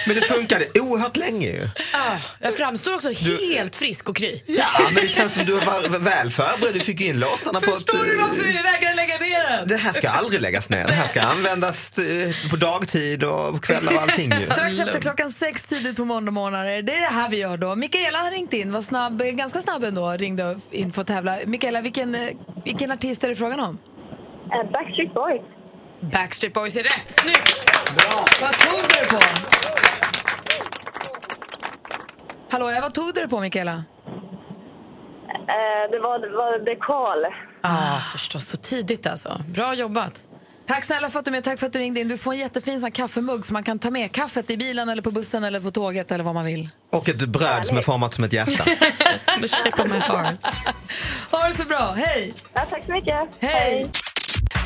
[0.07, 1.69] Men det funkade oerhört länge ju.
[1.95, 3.11] Ah, jag framstår också
[3.55, 4.43] helt frisk och kry.
[4.47, 6.75] Ja, men det känns som du var väl förberedd.
[6.75, 7.75] Du fick in låtarna på ett...
[7.75, 9.69] Förstår du varför vi vägrar lägga ner den?
[9.69, 10.87] Det här ska aldrig läggas ner.
[10.87, 14.47] Det här ska användas eh, på dagtid och på kvällar och allting ju.
[14.47, 16.65] Strax efter klockan sex tidigt på måndag morgnar.
[16.65, 17.75] Det är det här vi gör då.
[17.77, 21.37] Mikaela har ringt in, var snabb, ganska snabb ändå, ringde in för att tävla.
[21.47, 22.21] Mikaela, vilken, eh,
[22.65, 23.79] vilken artist är det frågan om?
[24.53, 25.43] Eh, Backstreet Boys.
[26.13, 27.05] Backstreet Boys är rätt.
[27.21, 27.71] Snyggt!
[27.97, 28.25] Bra.
[28.41, 29.66] Vad tog du på?
[32.51, 33.73] Hallå, vad tog du det på Mikaela?
[33.73, 33.85] Eh,
[35.91, 37.25] det var, det var Call.
[37.63, 39.41] Ah, förstås, så tidigt alltså.
[39.49, 40.25] Bra jobbat.
[40.67, 41.45] Tack snälla för att du är med.
[41.45, 42.09] Tack för att du ringde in.
[42.09, 45.03] Du får en jättefin sån kaffemugg som man kan ta med kaffet i bilen eller
[45.03, 46.69] på bussen eller på tåget eller vad man vill.
[46.93, 48.65] Och ett bröd som är format som ett hjärta.
[49.41, 50.39] The shape of my heart.
[51.31, 51.95] Ha det så bra.
[51.97, 52.35] Hej!
[52.55, 53.17] Ja, tack så mycket.
[53.41, 53.91] Hej!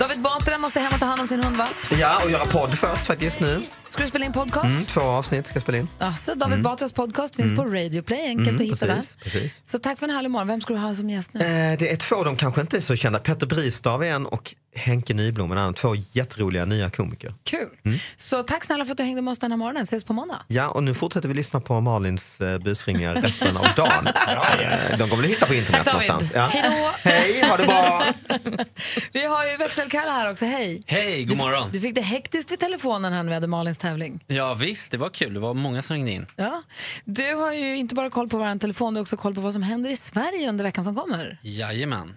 [0.00, 1.68] David Batra måste hem och ta hand om sin hund va?
[2.00, 3.62] Ja, och göra podd först faktiskt nu.
[3.88, 4.64] Ska du spela in podcast?
[4.64, 5.88] Mm, två avsnitt ska jag spela in.
[5.98, 6.62] Alltså, David Mm.
[6.62, 8.26] Batras podcast finns på Radio Play.
[8.26, 9.22] Enkelt Mm, att hitta precis, där.
[9.24, 9.60] precis.
[9.64, 10.48] Så tack för en härlig morgon.
[10.48, 11.40] Vem ska du ha som gäst nu?
[11.40, 13.18] Eh, det är två, de kanske inte är så kända.
[13.18, 17.34] Petter Bristav är en och Henke Nyblom, en annan, två jätteroliga nya komiker.
[17.44, 17.68] Kul.
[17.84, 17.98] Mm.
[18.16, 19.82] Så tack snälla för att du hängde med oss den här morgonen.
[19.82, 20.42] Ses på måndag.
[20.48, 24.04] Ja, och nu fortsätter vi lyssna på Malins eh, busringningar resten av dagen.
[24.98, 26.08] De kommer du hitta på internet David.
[26.08, 26.32] någonstans.
[26.34, 26.46] Ja.
[26.52, 27.10] Hej då.
[27.10, 28.04] Hej, ha det bra!
[29.12, 30.44] Vi har ju växelkalle här också.
[30.44, 30.82] Hej.
[30.86, 31.68] Hej, god morgon.
[31.72, 34.24] Du fick det hektiskt vid telefonen här när vi hade Malins tävling.
[34.26, 35.34] Ja visst, det var kul.
[35.34, 36.26] Det var många som ringde in.
[36.36, 36.62] Ja.
[37.04, 39.52] Du har ju inte bara koll på vår telefon, du har också koll på vad
[39.52, 41.38] som händer i Sverige under veckan som kommer.
[41.42, 42.14] Jajamän.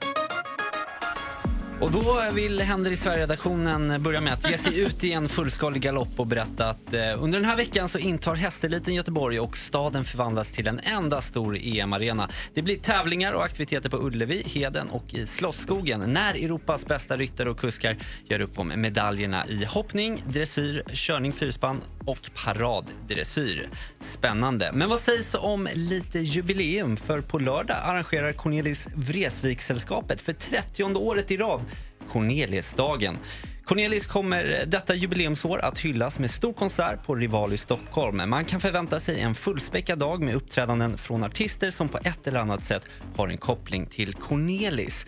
[1.80, 5.82] Och då vill Händer i Sverige-redaktionen börja med att ge sig ut i en fullskalig
[5.82, 10.04] galopp och berätta att eh, under den här veckan så intar hästeliten Göteborg och staden
[10.04, 12.30] förvandlas till en enda stor EM-arena.
[12.54, 17.50] Det blir tävlingar och aktiviteter på Ullevi, Heden och i Slottsskogen när Europas bästa ryttare
[17.50, 23.70] och kuskar gör upp om medaljerna i hoppning, dressyr, körning fyrspann och paraddressyr.
[24.00, 24.72] Spännande.
[24.74, 26.98] Men vad sägs om lite jubileum?
[26.98, 31.62] För på lördag arrangerar Cornelis Vreeswijk-sällskapet för 30 året i rad
[32.12, 33.18] Corneliusdagen.
[33.66, 38.30] Cornelis kommer detta jubileumsår att hyllas med stor konsert på Rival i Stockholm.
[38.30, 42.40] Man kan förvänta sig en fullspäckad dag med uppträdanden från artister som på ett eller
[42.40, 45.06] annat sätt har en koppling till Cornelis.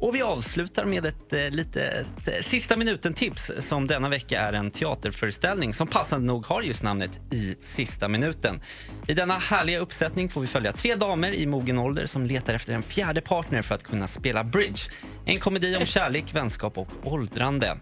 [0.00, 4.70] Och vi avslutar med ett eh, litet eh, sista minuten-tips som denna vecka är en
[4.70, 8.60] teaterföreställning som passande nog har just namnet I sista minuten.
[9.06, 12.72] I denna härliga uppsättning får vi följa tre damer i mogen ålder som letar efter
[12.72, 14.80] en fjärde partner för att kunna spela bridge.
[15.24, 17.76] En komedi om kärlek, vänskap och åldrande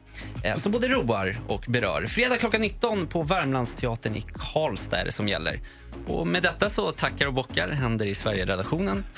[0.57, 2.07] som både roar och berör.
[2.07, 5.61] Fredag klockan 19 på Värmlandsteatern i Karlstad är det som gäller.
[6.07, 9.05] Och med detta så tackar och bockar Händer i Sverige-redaktionen.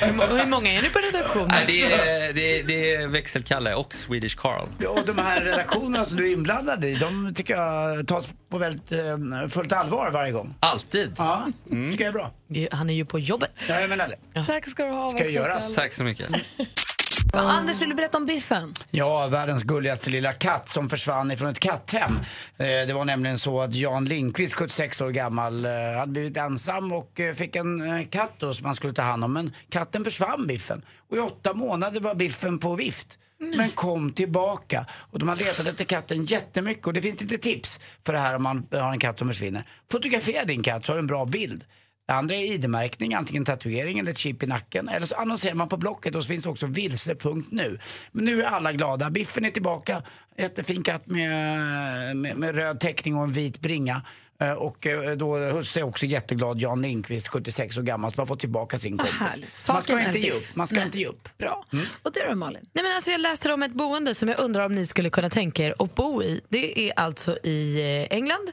[0.00, 1.56] Hur, må- hur många är ni på redaktionen?
[1.66, 4.68] Det, är, det, är, det är växelkalle och Swedish Carl.
[4.78, 8.58] Ja, och de här redaktionerna som du är inblandad i, de tycker jag tas på
[8.58, 10.54] väldigt eh, fullt allvar varje gång.
[10.60, 11.12] Alltid.
[11.18, 12.32] Ja, tycker jag är bra.
[12.72, 13.52] Han är ju på jobbet.
[13.68, 14.44] Ja, jag menar det.
[14.46, 15.08] Tack ska du ha.
[15.08, 15.74] Ska göras.
[15.74, 16.28] Tack så mycket.
[17.32, 18.74] Anders, vill du berätta om Biffen?
[18.90, 22.12] Ja, världens gulligaste lilla katt som försvann ifrån ett katthem.
[22.58, 26.92] Eh, Det var nämligen så att Jan Lindqvist, 76 år gammal, eh, hade blivit ensam
[26.92, 29.32] och eh, fick en katt då som han skulle ta hand om.
[29.32, 30.82] Men katten försvann, Biffen.
[31.10, 33.18] Och i åtta månader var Biffen på vift.
[33.56, 34.86] Men kom tillbaka.
[35.10, 36.86] Och de har letat efter katten jättemycket.
[36.86, 39.64] Och det finns lite tips för det här om man har en katt som försvinner.
[39.92, 41.64] Fotografera din katt så har du en bra bild.
[42.10, 44.88] Det andra är ID-märkning, antingen tatuering eller ett chip i nacken.
[44.88, 47.78] Eller så annonserar man på Blocket och så finns också vilse.nu.
[48.12, 49.10] Men nu är alla glada.
[49.10, 50.02] Biffen är tillbaka.
[50.38, 54.02] Jättefin katt med, med, med röd teckning och en vit bringa.
[54.40, 58.26] Eh, Och eh, då husse är också jätteglad, Jan Lindqvist, 76 år gammal, som har
[58.26, 59.68] fått tillbaka sin kompis.
[59.68, 60.56] man ska inte ge upp.
[60.56, 60.84] Man ska Nej.
[60.84, 61.28] inte ge upp.
[61.38, 61.64] Bra.
[62.02, 62.68] Och du då Malin?
[62.72, 65.30] Nej, men alltså jag läste om ett boende som jag undrar om ni skulle kunna
[65.30, 66.40] tänka er att bo i.
[66.48, 67.80] Det är alltså i
[68.10, 68.50] eh, England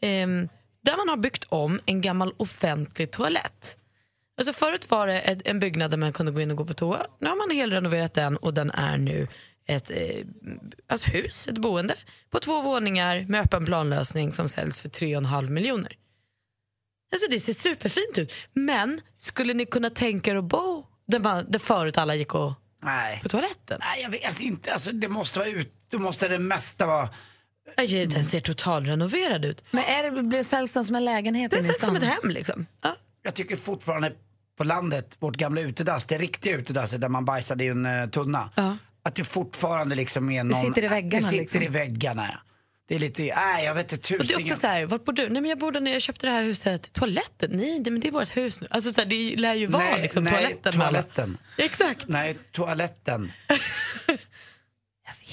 [0.00, 0.48] ehm,
[0.86, 3.78] där man har byggt om en gammal offentlig toalett.
[4.38, 6.74] Alltså förut var det ett, en byggnad där man kunde gå in och gå på
[6.74, 7.06] toa.
[7.18, 9.28] Nu har man helrenoverat den och den är nu
[9.66, 10.26] ett eh,
[10.88, 11.94] alltså hus, ett boende
[12.30, 15.92] på två våningar med öppen planlösning som säljs för 3,5 miljoner.
[17.12, 18.32] Alltså det ser superfint ut.
[18.52, 22.52] Men skulle ni kunna tänka er att bo där, man, där förut alla gick och
[22.82, 23.20] Nej.
[23.22, 23.78] på toaletten?
[23.80, 24.72] Nej, jag vet inte.
[24.72, 25.72] Alltså, det måste vara ut.
[25.88, 27.08] Det måste det mesta vara...
[27.76, 29.64] Aj, Den ser totalrenoverad ut.
[29.70, 32.66] Men är det, blir säljs den som en lägenhet Den säljs som ett hem liksom.
[32.82, 32.96] Ja.
[33.22, 34.12] Jag tycker fortfarande
[34.58, 38.50] på landet, vårt gamla utedass, det riktiga utedasset där man bajsade i en uh, tunna.
[39.02, 40.60] Att det fortfarande liksom är någon...
[40.60, 41.62] sitter i väggarna, Det sitter liksom.
[41.62, 42.38] i väggarna, ja.
[42.88, 44.42] Det är lite, nej jag vet inte Och det är tusen.
[44.42, 45.28] också så här, vart bor du?
[45.28, 46.92] Nej men jag bor där när jag köpte det här huset.
[46.92, 47.50] Toaletten?
[47.52, 48.66] Nej, det, men det är vårt hus nu.
[48.70, 50.72] Alltså så här, det lär ju vara nej, liksom nej, toaletten.
[50.72, 51.38] toaletten.
[51.58, 52.08] Exakt.
[52.08, 53.32] Nej, toaletten.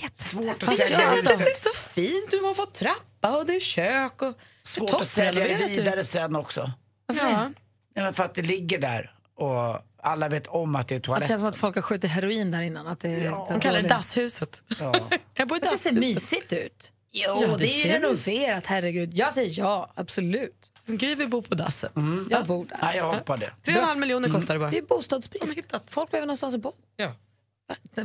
[0.03, 0.21] Vet.
[0.21, 1.37] Svårt att Men sälja ja, det huset.
[1.37, 2.41] ser så fint.
[2.43, 4.21] Man får trappa och det är kök.
[4.21, 4.33] Och
[4.63, 6.71] Svårt att sälja det vidare sen också.
[7.05, 7.51] Varför Ja.
[7.95, 11.03] Ja, men för att det ligger där och alla vet om att det är Att
[11.03, 11.27] det toalett.
[11.27, 12.87] känns som att folk har skjutit heroin där innan.
[12.87, 13.47] Att det, Ja.
[13.49, 14.61] De kallar det dasshuset.
[14.79, 14.95] Ja.
[15.33, 15.93] Jag bor i Det ser dasshuset.
[16.15, 16.91] mysigt ut.
[17.11, 19.13] Jo, Ja, det, det är ju renoverat, herregud.
[19.13, 20.71] Jag säger ja, absolut.
[20.85, 21.91] Gry vill bo på dasset.
[22.29, 22.77] Jag bor där.
[22.81, 23.51] Nej, jag hoppar det.
[23.63, 24.69] 3,5 miljoner kostar det bara.
[24.69, 25.57] Det är bostadsbrist.
[25.87, 26.73] Folk behöver någonstans att bo.
[26.95, 27.11] Ja.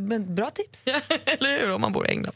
[0.01, 0.87] Men bra tips.
[1.27, 2.35] Eller hur, om man bor i England.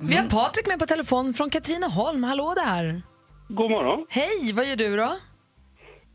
[0.00, 2.24] Vi har Patrik med på telefon från Katrineholm.
[2.24, 3.02] Hallå där!
[3.48, 4.06] God morgon.
[4.10, 5.16] Hej, vad gör du då?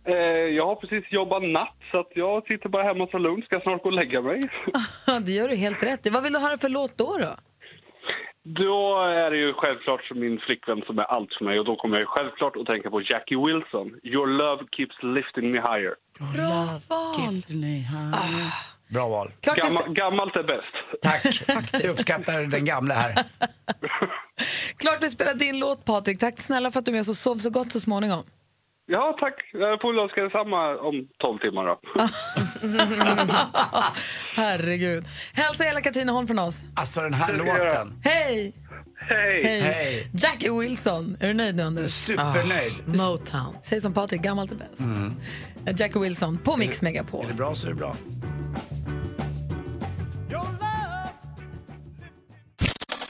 [0.07, 0.15] Eh,
[0.59, 3.45] jag har precis jobbat natt så att jag sitter bara hemma och tar lugnt.
[3.45, 4.39] Ska snart gå och lägga mig.
[5.25, 6.11] det gör du helt rätt.
[6.11, 7.17] Vad vill du höra för låt då?
[7.19, 7.35] då?
[8.43, 11.95] Då är det ju självklart min flickvän som är allt för mig och då kommer
[11.95, 13.87] jag ju självklart att tänka på Jackie Wilson.
[14.03, 15.95] Your love keeps lifting me higher.
[16.35, 17.15] Bra val.
[18.89, 19.31] Bra val.
[19.41, 21.01] Klart Gammal, gammalt är bäst.
[21.01, 21.73] Tack.
[21.83, 23.13] Jag uppskattar den gamla här.
[24.77, 26.19] Klart vi spelar din låt Patrik.
[26.19, 28.23] Tack snälla för att du är med oss och sov så gott så småningom.
[28.85, 29.33] Ja, tack.
[29.53, 31.79] Jag får önska detsamma om 12 timmar då.
[34.35, 35.03] Herregud.
[35.33, 36.63] Hälsa hela Katrineholm från oss.
[36.75, 38.01] Alltså den här låten.
[38.03, 38.53] Hej!
[39.09, 39.43] Hej!
[39.43, 40.09] Hej.
[40.13, 41.17] Jackie Wilson.
[41.19, 41.91] Är du nöjd nu, Anders?
[41.91, 42.73] Supernöjd.
[42.87, 43.55] Ah, Motown.
[43.61, 44.79] Säg som Patrik, gammalt är bäst.
[44.79, 45.13] Mm.
[45.77, 47.25] Jackie Wilson på Mix Megapol.
[47.25, 47.95] Är det bra så är det bra.